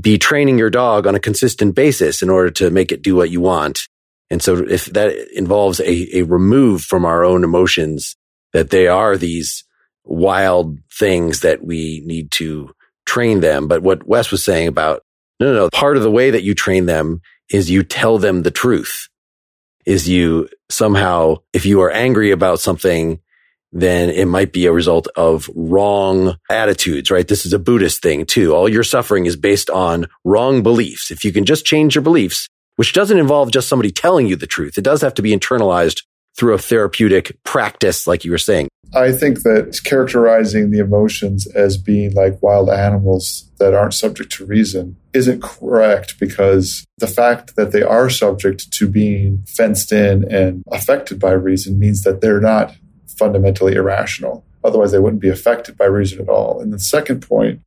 be 0.01 0.17
training 0.17 0.57
your 0.57 0.69
dog 0.69 1.07
on 1.07 1.15
a 1.15 1.19
consistent 1.21 1.75
basis 1.75 2.21
in 2.21 2.29
order 2.29 2.51
to 2.51 2.71
make 2.71 2.91
it 2.91 3.01
do 3.01 3.15
what 3.15 3.29
you 3.29 3.39
want. 3.39 3.87
And 4.29 4.43
so 4.43 4.57
if 4.57 4.87
that 4.87 5.15
involves 5.33 5.79
a, 5.79 6.17
a 6.17 6.23
remove 6.23 6.81
from 6.81 7.05
our 7.05 7.23
own 7.23 7.45
emotions, 7.45 8.17
that 8.51 8.69
they 8.69 8.87
are 8.87 9.15
these 9.15 9.63
wild 10.03 10.77
things 10.91 11.39
that 11.39 11.63
we 11.63 12.03
need 12.05 12.31
to 12.31 12.75
train 13.05 13.39
them. 13.39 13.69
But 13.69 13.81
what 13.81 14.05
Wes 14.05 14.29
was 14.29 14.43
saying 14.43 14.67
about, 14.67 15.03
no, 15.39 15.53
no, 15.53 15.53
no, 15.53 15.69
part 15.69 15.95
of 15.95 16.03
the 16.03 16.11
way 16.11 16.31
that 16.31 16.43
you 16.43 16.53
train 16.53 16.85
them 16.85 17.21
is 17.49 17.71
you 17.71 17.81
tell 17.81 18.17
them 18.17 18.43
the 18.43 18.51
truth 18.51 19.07
is 19.85 20.07
you 20.07 20.49
somehow, 20.69 21.37
if 21.53 21.65
you 21.65 21.81
are 21.81 21.91
angry 21.91 22.31
about 22.31 22.59
something, 22.59 23.19
then 23.71 24.09
it 24.09 24.25
might 24.25 24.51
be 24.51 24.65
a 24.65 24.73
result 24.73 25.07
of 25.15 25.49
wrong 25.55 26.35
attitudes, 26.49 27.11
right? 27.11 27.27
This 27.27 27.45
is 27.45 27.53
a 27.53 27.59
Buddhist 27.59 28.01
thing 28.01 28.25
too. 28.25 28.55
All 28.55 28.67
your 28.67 28.83
suffering 28.83 29.25
is 29.25 29.35
based 29.35 29.69
on 29.69 30.07
wrong 30.23 30.63
beliefs. 30.63 31.11
If 31.11 31.23
you 31.23 31.31
can 31.31 31.45
just 31.45 31.65
change 31.65 31.95
your 31.95 32.01
beliefs, 32.01 32.47
which 32.77 32.93
doesn't 32.93 33.19
involve 33.19 33.51
just 33.51 33.67
somebody 33.67 33.91
telling 33.91 34.25
you 34.27 34.35
the 34.35 34.47
truth, 34.47 34.77
it 34.77 34.83
does 34.83 35.01
have 35.01 35.13
to 35.15 35.21
be 35.21 35.35
internalized 35.35 36.03
through 36.39 36.53
a 36.53 36.57
therapeutic 36.57 37.37
practice, 37.43 38.07
like 38.07 38.23
you 38.23 38.31
were 38.31 38.37
saying. 38.37 38.69
I 38.95 39.11
think 39.11 39.43
that 39.43 39.81
characterizing 39.83 40.71
the 40.71 40.79
emotions 40.79 41.45
as 41.47 41.77
being 41.77 42.13
like 42.13 42.41
wild 42.41 42.69
animals 42.69 43.51
that 43.59 43.73
aren't 43.73 43.93
subject 43.93 44.31
to 44.33 44.45
reason 44.45 44.95
isn't 45.13 45.43
correct 45.43 46.17
because 46.17 46.85
the 46.97 47.07
fact 47.07 47.57
that 47.57 47.71
they 47.71 47.83
are 47.83 48.09
subject 48.09 48.71
to 48.71 48.87
being 48.87 49.43
fenced 49.47 49.91
in 49.91 50.33
and 50.33 50.63
affected 50.71 51.19
by 51.19 51.31
reason 51.31 51.77
means 51.77 52.03
that 52.03 52.21
they're 52.21 52.39
not 52.39 52.73
fundamentally 53.17 53.73
irrational. 53.75 54.45
Otherwise, 54.63 54.91
they 54.91 54.99
wouldn't 54.99 55.21
be 55.21 55.29
affected 55.29 55.77
by 55.77 55.85
reason 55.85 56.21
at 56.21 56.29
all. 56.29 56.61
And 56.61 56.71
the 56.71 56.79
second 56.79 57.21
point 57.21 57.61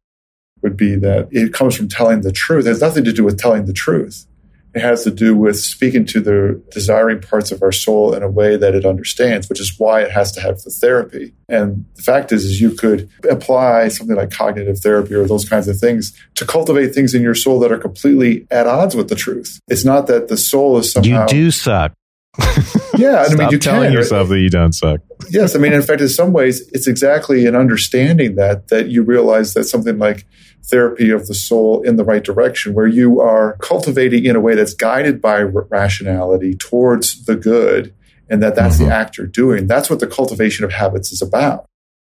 would 0.62 0.76
be 0.76 0.96
that 0.96 1.28
it 1.30 1.52
comes 1.52 1.76
from 1.76 1.88
telling 1.88 2.22
the 2.22 2.32
truth. 2.32 2.64
It 2.64 2.70
has 2.70 2.80
nothing 2.80 3.04
to 3.04 3.12
do 3.12 3.22
with 3.22 3.38
telling 3.38 3.66
the 3.66 3.72
truth. 3.72 4.26
It 4.74 4.80
has 4.80 5.04
to 5.04 5.11
do 5.11 5.37
with 5.37 5.58
speaking 5.58 6.06
to 6.06 6.20
the 6.20 6.62
desiring 6.70 7.20
parts 7.20 7.52
of 7.52 7.62
our 7.62 7.72
soul 7.72 8.14
in 8.14 8.22
a 8.22 8.30
way 8.30 8.56
that 8.56 8.74
it 8.74 8.87
understands, 8.87 9.48
which 9.48 9.61
is 9.61 9.78
why 9.78 10.00
it 10.02 10.11
has 10.11 10.32
to 10.32 10.40
have 10.40 10.61
the 10.62 10.70
therapy. 10.70 11.35
And 11.48 11.85
the 11.94 12.02
fact 12.02 12.32
is, 12.32 12.44
is 12.44 12.61
you 12.61 12.70
could 12.70 13.11
apply 13.28 13.88
something 13.88 14.16
like 14.16 14.30
cognitive 14.30 14.78
therapy 14.78 15.14
or 15.14 15.26
those 15.26 15.48
kinds 15.48 15.68
of 15.68 15.78
things 15.78 16.12
to 16.37 16.46
cultivate 16.46 16.94
things 16.94 17.14
in 17.14 17.22
your 17.22 17.35
soul 17.35 17.58
that 17.61 17.70
are 17.70 17.78
completely 17.78 18.46
at 18.50 18.66
odds 18.66 18.96
with 18.96 19.08
the 19.08 19.14
truth. 19.14 19.61
It's 19.68 19.85
not 19.85 20.06
that 20.06 20.28
the 20.28 20.37
soul 20.37 20.78
is 20.78 20.90
somehow 20.90 21.22
you 21.22 21.28
do 21.28 21.50
suck. 21.50 21.92
yeah, 22.96 23.26
I 23.28 23.35
mean, 23.35 23.50
you 23.50 23.58
telling 23.58 23.88
can, 23.88 23.92
yourself 23.92 24.30
right? 24.30 24.37
that 24.37 24.40
you 24.40 24.48
don't 24.48 24.72
suck. 24.72 25.00
yes, 25.28 25.54
I 25.54 25.58
mean, 25.58 25.74
in 25.74 25.82
fact, 25.82 26.00
in 26.00 26.08
some 26.08 26.32
ways, 26.32 26.66
it's 26.68 26.87
exactly 26.87 27.44
in 27.44 27.54
understanding 27.54 28.37
that 28.37 28.68
that 28.68 28.88
you 28.88 29.02
realize 29.02 29.52
that 29.52 29.64
something 29.64 29.98
like 29.98 30.24
therapy 30.64 31.11
of 31.11 31.27
the 31.27 31.35
soul 31.35 31.83
in 31.83 31.96
the 31.96 32.05
right 32.05 32.22
direction, 32.22 32.75
where 32.75 32.87
you 32.87 33.20
are 33.20 33.57
cultivating 33.61 34.25
in 34.25 34.37
a 34.37 34.40
way 34.40 34.55
that's 34.55 34.75
guided 34.75 35.20
by 35.20 35.42
rationality 35.42 36.55
towards 36.55 37.25
the 37.25 37.37
good, 37.37 37.94
and 38.29 38.42
that 38.42 38.55
that's 38.55 38.77
mm-hmm. 38.77 38.88
the 38.88 38.94
act 38.94 39.18
you're 39.18 39.27
doing. 39.27 39.66
That's 39.66 39.90
what 39.90 40.01
the 40.01 40.07
cultivation 40.07 40.64
of 40.64 40.72
habits 40.72 41.12
is 41.12 41.22
about. 41.22 41.66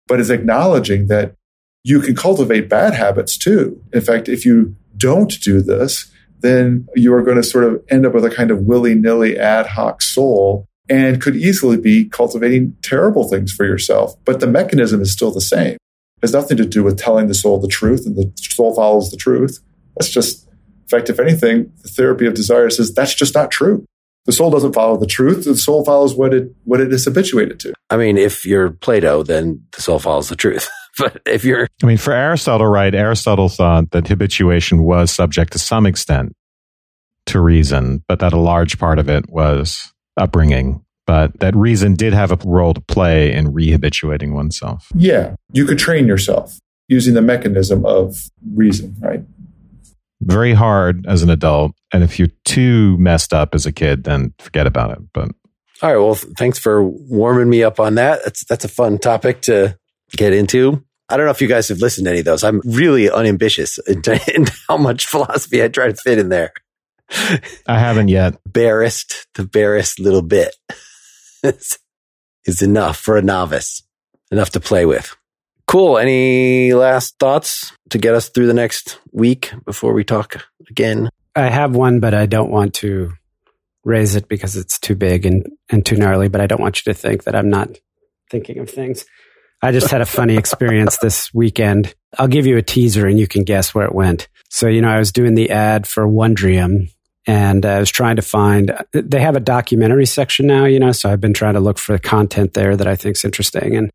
But 0.08 0.20
it's 0.20 0.30
acknowledging 0.30 1.08
that 1.08 1.36
you 1.84 2.02
can 2.02 2.16
cultivate 2.16 2.70
bad 2.70 2.94
habits 2.94 3.38
too. 3.38 3.82
In 3.94 4.02
fact, 4.02 4.28
if 4.28 4.46
you 4.46 4.76
don't 4.98 5.40
do 5.42 5.62
this, 5.62 6.12
then 6.42 6.88
you 6.96 7.14
are 7.14 7.22
going 7.22 7.38
to 7.38 7.44
sort 7.44 7.66
of 7.66 7.84
end 7.90 8.06
up 8.06 8.14
with 8.14 8.26
a 8.26 8.30
kind 8.30 8.52
of 8.52 8.62
willy 8.62 8.96
nilly 8.96 9.38
ad 9.38 9.68
hoc 9.68 10.02
soul 10.02 10.66
and 10.90 11.22
could 11.22 11.36
easily 11.36 11.78
be 11.78 12.06
cultivating 12.06 12.76
terrible 12.82 13.30
things 13.30 13.52
for 13.52 13.66
yourself. 13.66 14.16
But 14.26 14.40
the 14.40 14.48
mechanism 14.48 15.02
is 15.02 15.12
still 15.12 15.32
the 15.32 15.42
same. 15.42 15.78
It 16.22 16.28
has 16.28 16.34
nothing 16.34 16.58
to 16.58 16.66
do 16.66 16.84
with 16.84 16.98
telling 16.98 17.28
the 17.28 17.34
soul 17.34 17.60
the 17.60 17.68
truth 17.68 18.06
and 18.06 18.16
the 18.16 18.32
soul 18.36 18.76
follows 18.76 19.10
the 19.10 19.18
truth. 19.18 19.60
That's 19.96 20.10
just, 20.10 20.48
in 20.48 20.88
fact, 20.90 21.10
if 21.10 21.20
anything, 21.20 21.72
the 21.82 21.90
therapy 21.90 22.26
of 22.26 22.34
desire 22.34 22.70
says 22.70 22.94
that's 22.94 23.16
just 23.16 23.36
not 23.36 23.52
true. 23.52 23.86
The 24.26 24.34
soul 24.34 24.52
doesn't 24.52 24.74
follow 24.74 24.98
the 24.98 25.08
truth. 25.08 25.46
The 25.46 25.56
soul 25.56 25.84
follows 25.86 26.14
what 26.14 26.34
it 26.34 26.54
what 26.66 26.82
it 26.82 26.92
is 26.94 27.06
habituated 27.06 27.60
to. 27.62 27.74
I 27.90 27.98
mean, 27.98 28.18
if 28.18 28.46
you're 28.46 28.72
Plato, 28.72 29.24
then 29.24 29.64
the 29.72 29.82
soul 29.82 29.98
follows 29.98 30.30
the 30.30 30.36
truth. 30.36 30.70
but 31.00 31.22
if 31.26 31.44
you're 31.44 31.68
I 31.82 31.86
mean, 31.86 31.98
for 31.98 32.14
Aristotle, 32.14 32.68
right, 32.68 32.94
Aristotle 32.94 33.50
thought 33.50 33.92
that 33.92 34.08
habituation 34.08 34.84
was 34.84 35.10
subject 35.10 35.54
to 35.54 35.60
some 35.60 35.86
extent 35.86 36.34
to 37.28 37.40
reason, 37.40 38.04
but 38.08 38.20
that 38.20 38.34
a 38.34 38.40
large 38.40 38.78
part 38.78 39.00
of 39.00 39.10
it 39.10 39.30
was 39.30 39.94
upbringing, 40.18 40.84
but 41.10 41.39
that 41.39 41.56
reason 41.56 41.95
did 41.95 42.13
have 42.13 42.32
a 42.32 42.38
role 42.45 42.72
to 42.72 42.82
play 42.82 43.34
in 43.34 43.52
rehabituating 43.52 44.32
oneself. 44.32 44.89
Yeah, 44.93 45.34
you 45.52 45.65
could 45.65 45.80
train 45.80 46.06
yourself 46.06 46.60
using 46.88 47.15
the 47.15 47.22
mechanism 47.24 47.84
of 47.84 48.30
reason, 48.54 48.95
right? 49.00 49.24
Very 50.22 50.54
hard 50.54 51.08
as 51.08 51.24
an 51.24 51.32
adult. 51.32 51.72
And 51.91 52.04
if 52.04 52.19
you're 52.19 52.30
too 52.45 52.95
messed 53.00 53.34
up 53.34 53.56
as 53.56 53.65
a 53.65 53.72
kid, 53.72 54.04
then 54.04 54.36
forget 54.38 54.67
about 54.67 54.91
it. 54.91 55.00
But 55.12 55.32
all 55.82 55.91
right. 55.91 55.98
Well, 55.98 56.13
thanks 56.13 56.60
for 56.60 56.84
warming 56.84 57.50
me 57.50 57.63
up 57.63 57.80
on 57.80 57.95
that. 57.95 58.19
That's 58.24 58.45
that's 58.45 58.65
a 58.65 58.69
fun 58.69 59.00
topic 59.00 59.41
to 59.43 59.80
get 60.15 60.32
into. 60.32 60.84
I 61.10 61.17
don't 61.17 61.26
know 61.26 61.32
if 61.32 61.41
you 61.41 61.48
guys 61.48 61.69
have 61.69 61.80
listened 61.80 62.06
to 62.06 62.12
any 62.12 62.19
of 62.19 62.26
those. 62.26 62.43
I'm 62.43 62.62
really 62.63 63.10
unambitious 63.10 63.80
in, 63.88 64.04
in 64.32 64.45
how 64.67 64.78
much 64.78 65.08
philosophy 65.08 65.63
I 65.63 65.69
try 65.69 65.88
to 65.88 65.95
fit 65.95 66.19
in 66.19 66.30
there. 66.30 66.54
I 67.65 67.80
haven't 67.80 68.10
yet. 68.10 68.36
Barest, 68.45 69.26
the 69.34 69.43
barest 69.43 70.00
little 70.00 70.22
bit 70.22 70.56
is 72.45 72.62
enough 72.62 72.97
for 72.97 73.17
a 73.17 73.21
novice, 73.21 73.84
enough 74.32 74.52
to 74.52 74.60
play 74.60 74.86
with. 74.86 75.15
Cool. 75.67 75.97
Any 75.97 76.73
last 76.73 77.19
thoughts 77.19 77.71
to 77.89 77.99
get 77.99 78.15
us 78.15 78.30
through 78.30 78.47
the 78.47 78.54
next 78.54 78.99
week 79.12 79.54
before 79.65 79.93
we 79.93 80.04
talk 80.04 80.43
again? 80.69 81.10
I 81.36 81.49
have 81.49 81.75
one, 81.75 81.99
but 81.99 82.13
I 82.13 82.25
don't 82.25 82.49
want 82.49 82.73
to 82.75 83.13
raise 83.84 84.15
it 84.15 84.28
because 84.28 84.56
it's 84.56 84.80
too 84.80 84.95
big 84.95 85.25
and, 85.25 85.47
and 85.69 85.86
too 85.86 85.95
gnarly, 85.95 86.28
but 86.28 86.41
I 86.41 86.47
don't 86.47 86.62
want 86.62 86.78
you 86.84 86.91
to 86.91 86.99
think 86.99 87.25
that 87.25 87.36
I'm 87.36 87.49
not 87.49 87.69
thinking 88.32 88.58
of 88.58 88.69
things. 88.69 89.06
I 89.62 89.71
just 89.71 89.91
had 89.91 90.02
a 90.02 90.06
funny 90.06 90.38
experience 90.38 90.97
this 90.97 91.32
weekend. 91.34 91.93
I'll 92.17 92.28
give 92.28 92.47
you 92.47 92.58
a 92.58 92.63
teaser 92.63 93.06
and 93.06 93.19
you 93.19 93.28
can 93.28 93.43
guess 93.43 93.75
where 93.75 93.86
it 93.86 93.93
went. 93.93 94.28
So, 94.49 94.67
you 94.67 94.82
know, 94.82 94.89
I 94.89 94.99
was 94.99 95.12
doing 95.12 95.36
the 95.36 95.52
ad 95.52 95.88
for 95.88 96.08
Wondrium 96.08 96.89
and 97.30 97.63
I 97.63 97.78
was 97.80 97.92
trying 97.92 98.15
to 98.15 98.24
find, 98.24 98.76
they 98.92 99.22
have 99.22 99.36
a 99.36 99.39
documentary 99.39 100.08
section 100.08 100.48
now, 100.48 100.65
you 100.65 100.80
know, 100.80 100.92
so 100.92 101.12
I've 101.12 101.22
been 101.22 101.36
trying 101.36 101.54
to 101.54 101.60
look 101.60 101.78
for 101.78 101.96
content 102.00 102.56
there 102.56 102.76
that 102.76 102.88
I 102.88 102.96
think 102.96 103.18
is 103.18 103.24
interesting. 103.24 103.76
And 103.76 103.92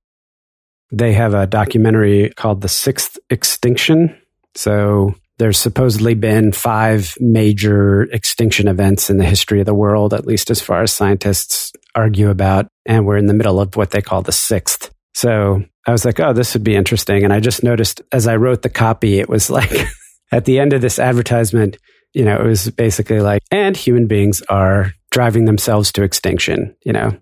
they 0.92 1.14
have 1.14 1.35
a 1.35 1.44
documentary 1.44 2.31
called 2.37 2.61
The 2.61 2.68
Sixth 2.68 3.18
Extinction. 3.31 4.16
So 4.55 5.16
there's 5.38 5.59
supposedly 5.59 6.14
been 6.14 6.53
five 6.53 7.16
major 7.18 8.03
extinction 8.03 8.68
events 8.68 9.11
in 9.11 9.16
the 9.16 9.25
history 9.25 9.59
of 9.59 9.66
the 9.66 9.75
world, 9.75 10.14
at 10.14 10.29
least 10.29 10.49
as 10.49 10.62
far 10.62 10.83
as 10.83 10.92
scientists 10.92 11.73
argue 11.97 12.31
about. 12.31 12.68
And 12.87 13.05
we're 13.05 13.16
in 13.16 13.27
the 13.27 13.35
middle 13.35 13.61
of 13.61 13.75
what 13.75 13.90
they 13.90 14.01
call 14.01 14.23
the 14.23 14.31
sixth. 14.31 14.94
So 15.12 15.64
I 15.88 15.90
was 15.90 16.05
like, 16.05 16.20
oh, 16.20 16.33
this 16.33 16.55
would 16.55 16.62
be 16.62 16.77
interesting. 16.77 17.25
And 17.25 17.33
I 17.33 17.40
just 17.40 17.64
noticed 17.64 18.01
as 18.12 18.29
I 18.29 18.37
wrote 18.37 18.62
the 18.62 18.70
copy, 18.70 19.18
it 19.18 19.29
was 19.29 19.51
like 19.51 19.73
at 20.31 20.44
the 20.44 20.61
end 20.61 20.73
of 20.73 20.83
this 20.83 21.01
advertisement, 21.01 21.79
you 22.14 22.24
know, 22.24 22.37
it 22.37 22.46
was 22.46 22.70
basically 22.70 23.20
like, 23.20 23.42
and 23.50 23.77
human 23.77 24.07
beings 24.07 24.40
are 24.48 24.94
driving 25.11 25.44
themselves 25.44 25.92
to 25.92 26.03
extinction, 26.03 26.74
you 26.85 26.92
know. 26.92 27.18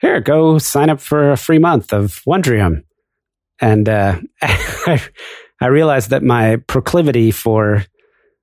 Here, 0.00 0.20
go 0.20 0.58
sign 0.58 0.88
up 0.88 1.00
for 1.00 1.32
a 1.32 1.36
free 1.36 1.58
month 1.58 1.92
of 1.92 2.22
Wondrium. 2.26 2.84
And 3.60 3.88
uh, 3.88 4.18
I, 4.40 5.02
I 5.60 5.66
realized 5.66 6.10
that 6.10 6.22
my 6.22 6.56
proclivity 6.56 7.32
for 7.32 7.84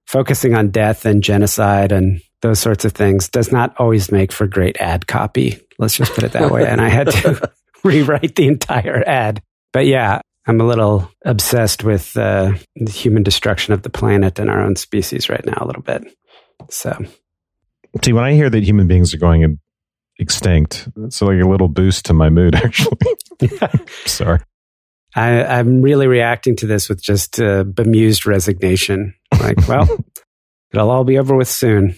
focusing 0.05 0.53
on 0.53 0.69
death 0.69 1.05
and 1.05 1.23
genocide 1.23 1.91
and 1.91 2.21
those 2.41 2.59
sorts 2.59 2.85
of 2.85 2.91
things 2.91 3.29
does 3.29 3.51
not 3.51 3.75
always 3.77 4.11
make 4.11 4.31
for 4.31 4.45
great 4.45 4.77
ad 4.79 5.07
copy. 5.07 5.59
Let's 5.79 5.97
just 5.97 6.13
put 6.13 6.23
it 6.23 6.33
that 6.33 6.51
way. 6.51 6.67
And 6.67 6.79
I 6.79 6.89
had 6.89 7.09
to 7.09 7.51
rewrite 7.83 8.35
the 8.35 8.47
entire 8.47 9.03
ad. 9.05 9.41
But 9.73 9.85
yeah, 9.87 10.21
I'm 10.47 10.61
a 10.61 10.65
little 10.65 11.11
obsessed 11.25 11.83
with 11.83 12.15
uh, 12.15 12.53
the 12.77 12.91
human 12.91 13.21
destruction 13.21 13.73
of 13.73 13.81
the 13.81 13.89
planet 13.89 14.39
and 14.39 14.49
our 14.49 14.61
own 14.61 14.77
species 14.77 15.29
right 15.29 15.45
now, 15.45 15.57
a 15.59 15.67
little 15.67 15.81
bit. 15.81 16.05
So, 16.69 16.97
see, 18.03 18.13
when 18.13 18.23
I 18.23 18.33
hear 18.33 18.49
that 18.49 18.63
human 18.63 18.87
beings 18.87 19.13
are 19.13 19.17
going 19.17 19.59
extinct, 20.19 20.87
it's 21.03 21.21
like 21.21 21.41
a 21.41 21.47
little 21.47 21.67
boost 21.67 22.05
to 22.05 22.13
my 22.13 22.29
mood, 22.29 22.55
actually. 22.63 22.97
Sorry. 24.05 24.39
I, 25.15 25.59
am 25.59 25.81
really 25.81 26.07
reacting 26.07 26.55
to 26.57 26.67
this 26.67 26.87
with 26.87 27.01
just 27.01 27.41
uh, 27.41 27.63
bemused 27.63 28.25
resignation. 28.25 29.15
Like, 29.39 29.67
well, 29.67 29.87
it'll 30.73 30.91
all 30.91 31.03
be 31.03 31.17
over 31.17 31.35
with 31.35 31.47
soon. 31.49 31.95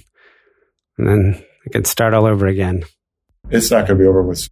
And 0.98 1.08
then 1.08 1.46
I 1.66 1.70
can 1.70 1.86
start 1.86 2.14
all 2.16 2.26
over 2.26 2.48
again. 2.48 2.84
It's 3.50 3.70
not 3.70 3.88
going 3.88 3.98
to 3.98 4.04
be 4.04 4.08
over 4.08 4.24
with. 4.24 4.50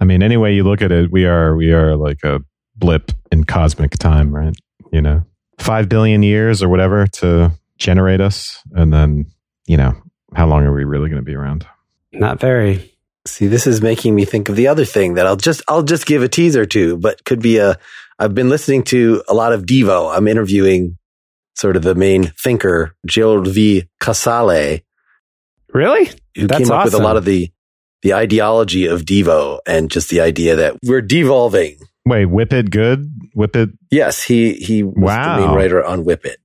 I 0.00 0.04
mean, 0.04 0.22
any 0.22 0.36
way 0.36 0.54
you 0.54 0.64
look 0.64 0.82
at 0.82 0.92
it, 0.92 1.10
we 1.10 1.24
are 1.26 1.56
we 1.56 1.72
are 1.72 1.96
like 1.96 2.22
a 2.24 2.40
blip 2.78 3.12
in 3.30 3.44
cosmic 3.44 3.92
time, 3.92 4.34
right? 4.34 4.56
You 4.92 5.02
know, 5.02 5.24
five 5.58 5.88
billion 5.88 6.22
years 6.22 6.62
or 6.62 6.68
whatever 6.68 7.06
to 7.06 7.52
generate 7.78 8.20
us, 8.20 8.62
and 8.72 8.92
then 8.92 9.26
you 9.66 9.76
know, 9.76 9.94
how 10.34 10.46
long 10.46 10.64
are 10.64 10.72
we 10.72 10.84
really 10.84 11.08
going 11.08 11.20
to 11.20 11.26
be 11.26 11.34
around? 11.34 11.66
Not 12.12 12.40
very. 12.40 12.94
See, 13.26 13.46
this 13.46 13.66
is 13.66 13.82
making 13.82 14.14
me 14.14 14.24
think 14.24 14.48
of 14.48 14.56
the 14.56 14.68
other 14.68 14.86
thing 14.86 15.14
that 15.14 15.26
I'll 15.26 15.36
just 15.36 15.62
I'll 15.68 15.82
just 15.82 16.06
give 16.06 16.22
a 16.22 16.28
teaser 16.28 16.64
to, 16.66 16.96
but 16.96 17.24
could 17.24 17.42
be 17.42 17.58
a 17.58 17.78
I've 18.18 18.34
been 18.34 18.48
listening 18.48 18.82
to 18.84 19.22
a 19.28 19.34
lot 19.34 19.52
of 19.52 19.64
Devo. 19.64 20.14
I'm 20.16 20.26
interviewing 20.26 20.96
sort 21.54 21.76
of 21.76 21.82
the 21.82 21.94
main 21.94 22.32
thinker, 22.42 22.94
Gerald 23.06 23.48
V. 23.48 23.84
Casale. 24.00 24.82
Really? 25.72 26.10
Who 26.36 26.46
That's 26.46 26.64
came 26.64 26.72
up 26.72 26.80
awesome. 26.80 26.84
with 26.84 26.94
a 26.94 27.04
lot 27.04 27.16
of 27.16 27.24
the 27.24 27.50
the 28.02 28.14
ideology 28.14 28.86
of 28.86 29.02
Devo 29.02 29.58
and 29.66 29.90
just 29.90 30.08
the 30.08 30.20
idea 30.20 30.56
that 30.56 30.76
we're 30.84 31.02
devolving. 31.02 31.78
Wait, 32.08 32.26
Whip 32.26 32.52
It 32.52 32.70
Good? 32.70 33.12
Whip 33.34 33.56
It? 33.56 33.70
Yes, 33.90 34.22
he 34.22 34.54
he 34.54 34.82
was 34.82 34.94
wow. 34.96 35.36
the 35.40 35.46
main 35.46 35.56
writer 35.56 35.84
on 35.84 36.04
Whip 36.04 36.24
It. 36.24 36.38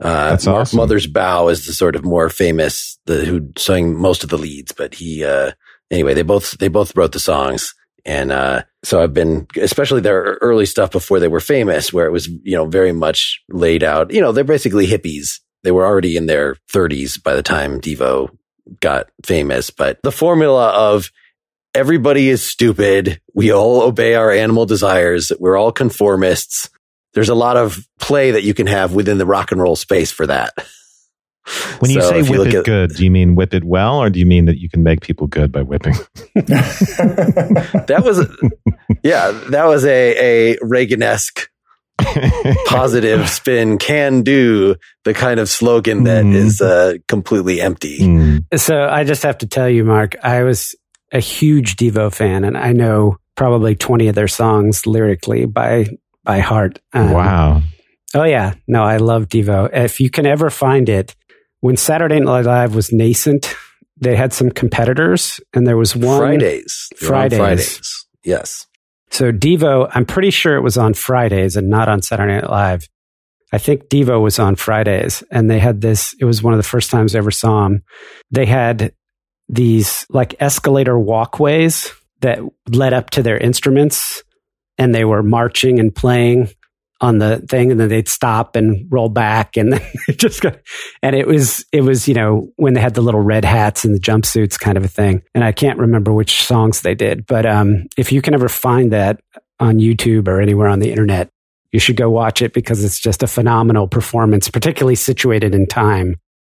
Uh, 0.00 0.30
That's 0.30 0.46
Mark 0.46 0.60
awesome. 0.62 0.80
Mothersbaugh 0.80 1.52
is 1.52 1.66
the 1.66 1.72
sort 1.72 1.94
of 1.94 2.04
more 2.04 2.28
famous, 2.28 2.98
the 3.06 3.24
who 3.24 3.52
sang 3.56 3.94
most 3.94 4.24
of 4.24 4.30
the 4.30 4.38
leads, 4.38 4.72
but 4.72 4.94
he 4.94 5.24
uh, 5.24 5.52
anyway, 5.90 6.14
they 6.14 6.22
both 6.22 6.58
they 6.58 6.68
both 6.68 6.96
wrote 6.96 7.12
the 7.12 7.20
songs. 7.20 7.74
And 8.04 8.32
uh, 8.32 8.64
so 8.82 9.00
I've 9.00 9.14
been, 9.14 9.46
especially 9.60 10.00
their 10.00 10.38
early 10.40 10.66
stuff 10.66 10.90
before 10.90 11.20
they 11.20 11.28
were 11.28 11.38
famous, 11.38 11.92
where 11.92 12.06
it 12.06 12.10
was, 12.10 12.26
you 12.26 12.56
know, 12.56 12.66
very 12.66 12.90
much 12.90 13.40
laid 13.48 13.84
out. 13.84 14.12
You 14.12 14.20
know, 14.20 14.32
they're 14.32 14.42
basically 14.42 14.88
hippies. 14.88 15.40
They 15.62 15.70
were 15.70 15.86
already 15.86 16.16
in 16.16 16.26
their 16.26 16.56
30s 16.72 17.22
by 17.22 17.36
the 17.36 17.44
time 17.44 17.80
Devo 17.80 18.36
got 18.80 19.06
famous. 19.24 19.70
But 19.70 20.00
the 20.02 20.10
formula 20.10 20.70
of 20.70 21.10
everybody 21.74 22.28
is 22.28 22.42
stupid, 22.42 23.20
we 23.34 23.52
all 23.52 23.82
obey 23.82 24.14
our 24.14 24.30
animal 24.30 24.66
desires, 24.66 25.32
we're 25.38 25.56
all 25.56 25.72
conformists. 25.72 26.68
There's 27.14 27.28
a 27.28 27.34
lot 27.34 27.56
of 27.56 27.86
play 28.00 28.32
that 28.32 28.42
you 28.42 28.54
can 28.54 28.66
have 28.66 28.94
within 28.94 29.18
the 29.18 29.26
rock 29.26 29.52
and 29.52 29.60
roll 29.60 29.76
space 29.76 30.10
for 30.10 30.26
that. 30.26 30.54
When 31.80 31.90
you 31.90 32.00
so 32.00 32.08
say 32.08 32.22
whip 32.22 32.30
you 32.30 32.42
it 32.42 32.54
at, 32.54 32.64
good, 32.64 32.90
do 32.94 33.04
you 33.04 33.10
mean 33.10 33.34
whip 33.34 33.52
it 33.52 33.64
well, 33.64 33.98
or 33.98 34.10
do 34.10 34.20
you 34.20 34.26
mean 34.26 34.44
that 34.46 34.58
you 34.58 34.70
can 34.70 34.82
make 34.82 35.00
people 35.00 35.26
good 35.26 35.50
by 35.50 35.62
whipping? 35.62 35.94
that 36.34 38.02
was, 38.04 38.18
yeah, 39.02 39.32
that 39.50 39.64
was 39.64 39.84
a, 39.84 40.52
a 40.52 40.58
Reagan-esque 40.62 41.50
positive 42.66 43.28
spin 43.28 43.78
can 43.78 44.22
do 44.22 44.76
the 45.04 45.14
kind 45.14 45.40
of 45.40 45.48
slogan 45.48 46.04
that 46.04 46.24
mm. 46.24 46.34
is 46.34 46.60
uh, 46.60 46.94
completely 47.08 47.60
empty. 47.60 47.98
Mm. 47.98 48.58
So 48.58 48.84
I 48.88 49.04
just 49.04 49.24
have 49.24 49.38
to 49.38 49.46
tell 49.46 49.68
you, 49.68 49.84
Mark, 49.84 50.14
I 50.22 50.44
was 50.44 50.76
a 51.12 51.20
huge 51.20 51.76
Devo 51.76 52.12
fan, 52.12 52.44
and 52.44 52.56
I 52.56 52.72
know 52.72 53.18
probably 53.36 53.74
20 53.74 54.08
of 54.08 54.14
their 54.14 54.28
songs 54.28 54.86
lyrically 54.86 55.46
by 55.46 55.86
by 56.24 56.40
heart. 56.40 56.78
Um, 56.92 57.12
wow. 57.12 57.62
Oh 58.14 58.24
yeah, 58.24 58.54
no, 58.66 58.82
I 58.82 58.98
love 58.98 59.28
Devo. 59.28 59.70
If 59.72 60.00
you 60.00 60.10
can 60.10 60.26
ever 60.26 60.50
find 60.50 60.88
it, 60.88 61.14
when 61.60 61.76
Saturday 61.76 62.20
Night 62.20 62.44
Live 62.44 62.74
was 62.74 62.92
nascent, 62.92 63.54
they 64.00 64.16
had 64.16 64.32
some 64.32 64.50
competitors, 64.50 65.40
and 65.54 65.66
there 65.66 65.76
was 65.76 65.96
one 65.96 66.18
Fridays. 66.18 66.88
Fridays. 66.96 67.38
on 67.38 67.46
Fridays. 67.46 68.06
Yes. 68.24 68.66
So 69.10 69.30
Devo, 69.30 69.90
I'm 69.94 70.06
pretty 70.06 70.30
sure 70.30 70.56
it 70.56 70.62
was 70.62 70.76
on 70.76 70.94
Fridays 70.94 71.56
and 71.56 71.68
not 71.68 71.88
on 71.88 72.02
Saturday 72.02 72.34
Night 72.34 72.50
Live. 72.50 72.88
I 73.52 73.58
think 73.58 73.88
Devo 73.88 74.20
was 74.22 74.38
on 74.38 74.56
Fridays, 74.56 75.22
and 75.30 75.50
they 75.50 75.58
had 75.58 75.82
this. 75.82 76.14
It 76.18 76.24
was 76.24 76.42
one 76.42 76.54
of 76.54 76.58
the 76.58 76.62
first 76.62 76.90
times 76.90 77.14
I 77.14 77.18
ever 77.18 77.30
saw 77.30 77.64
them. 77.64 77.82
They 78.30 78.46
had 78.46 78.92
these 79.52 80.04
like 80.10 80.34
escalator 80.40 80.98
walkways 80.98 81.92
that 82.20 82.40
led 82.68 82.92
up 82.92 83.10
to 83.10 83.22
their 83.22 83.38
instruments, 83.38 84.24
and 84.78 84.94
they 84.94 85.04
were 85.04 85.22
marching 85.22 85.78
and 85.78 85.94
playing 85.94 86.48
on 87.00 87.18
the 87.18 87.38
thing 87.48 87.72
and 87.72 87.80
then 87.80 87.88
they'd 87.88 88.06
stop 88.06 88.54
and 88.54 88.86
roll 88.88 89.08
back 89.08 89.56
and 89.56 89.72
then 89.72 89.82
just 90.16 90.44
and 91.02 91.16
it 91.16 91.26
was 91.26 91.64
it 91.72 91.80
was 91.80 92.06
you 92.06 92.14
know 92.14 92.48
when 92.54 92.74
they 92.74 92.80
had 92.80 92.94
the 92.94 93.00
little 93.00 93.20
red 93.20 93.44
hats 93.44 93.84
and 93.84 93.92
the 93.92 93.98
jumpsuits 93.98 94.56
kind 94.56 94.78
of 94.78 94.84
a 94.84 94.88
thing 94.88 95.20
and 95.34 95.42
i 95.42 95.50
can't 95.50 95.80
remember 95.80 96.12
which 96.12 96.44
songs 96.44 96.82
they 96.82 96.94
did 96.94 97.26
but 97.26 97.44
um, 97.44 97.88
if 97.96 98.12
you 98.12 98.22
can 98.22 98.34
ever 98.34 98.48
find 98.48 98.92
that 98.92 99.20
on 99.58 99.78
youtube 99.78 100.28
or 100.28 100.40
anywhere 100.40 100.68
on 100.68 100.78
the 100.78 100.90
internet 100.90 101.32
you 101.72 101.80
should 101.80 101.96
go 101.96 102.10
watch 102.10 102.42
it 102.42 102.52
because 102.52 102.84
it's 102.84 103.00
just 103.00 103.22
a 103.22 103.26
phenomenal 103.26 103.88
performance 103.88 104.48
particularly 104.48 104.94
situated 104.94 105.54
in 105.54 105.66
time. 105.66 106.16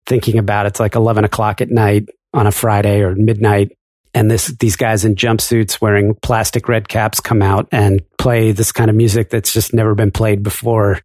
Thinking 0.07 0.39
about 0.39 0.67
it, 0.67 0.71
it's 0.71 0.81
like 0.81 0.97
11 0.97 1.25
o'clock 1.25 1.61
at 1.61 1.71
night 1.71 2.09
on 2.33 2.47
a 2.47 2.53
friday 2.53 3.01
or 3.01 3.15
midnight 3.15 3.73
and 4.15 4.31
this 4.31 4.49
these 4.59 4.77
guys 4.77 5.05
in 5.05 5.15
jumpsuits 5.15 5.81
wearing 5.81 6.15
plastic 6.23 6.69
red 6.69 6.89
caps 6.89 7.21
come 7.21 7.43
out 7.43 7.69
and 7.73 8.03
play 8.19 8.53
this 8.53 8.73
kind 8.73 8.91
of 8.91 8.97
music 8.97 9.31
that's 9.31 9.53
just 9.53 9.73
never 9.73 9.95
been 9.95 10.11
played 10.11 10.43
before. 10.43 11.01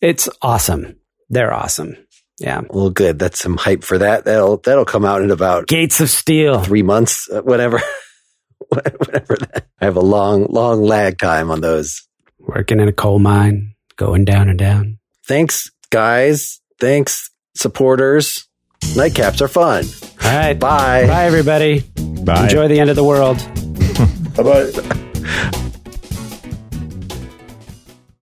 It's 0.00 0.28
awesome. 0.42 0.96
They're 1.28 1.52
awesome. 1.52 1.96
Yeah. 2.38 2.62
Well, 2.68 2.90
good. 2.90 3.18
That's 3.18 3.38
some 3.38 3.56
hype 3.56 3.84
for 3.84 3.98
that. 3.98 4.24
That'll 4.24 4.58
that'll 4.58 4.84
come 4.84 5.04
out 5.04 5.22
in 5.22 5.30
about 5.30 5.68
Gates 5.68 6.00
of 6.00 6.10
Steel. 6.10 6.62
three 6.62 6.82
months, 6.82 7.28
uh, 7.30 7.42
whatever. 7.42 7.80
whatever. 8.68 9.36
That. 9.36 9.66
I 9.80 9.84
have 9.84 9.96
a 9.96 10.00
long, 10.00 10.46
long 10.50 10.82
lag 10.82 11.18
time 11.18 11.50
on 11.50 11.60
those. 11.60 12.06
Working 12.40 12.80
in 12.80 12.88
a 12.88 12.92
coal 12.92 13.20
mine, 13.20 13.74
going 13.96 14.24
down 14.24 14.48
and 14.48 14.58
down. 14.58 14.98
Thanks, 15.26 15.70
guys. 15.90 16.60
Thanks, 16.80 17.30
supporters. 17.56 18.48
Nightcaps 18.92 19.40
are 19.40 19.48
fun. 19.48 19.84
All 20.24 20.36
right. 20.38 20.54
Bye. 20.58 21.06
Bye, 21.06 21.24
everybody. 21.24 21.80
Bye. 22.24 22.44
Enjoy 22.44 22.68
the 22.68 22.78
end 22.78 22.90
of 22.90 22.96
the 22.96 23.04
world. 23.04 23.38
Bye 24.36 24.42
bye. 24.42 25.60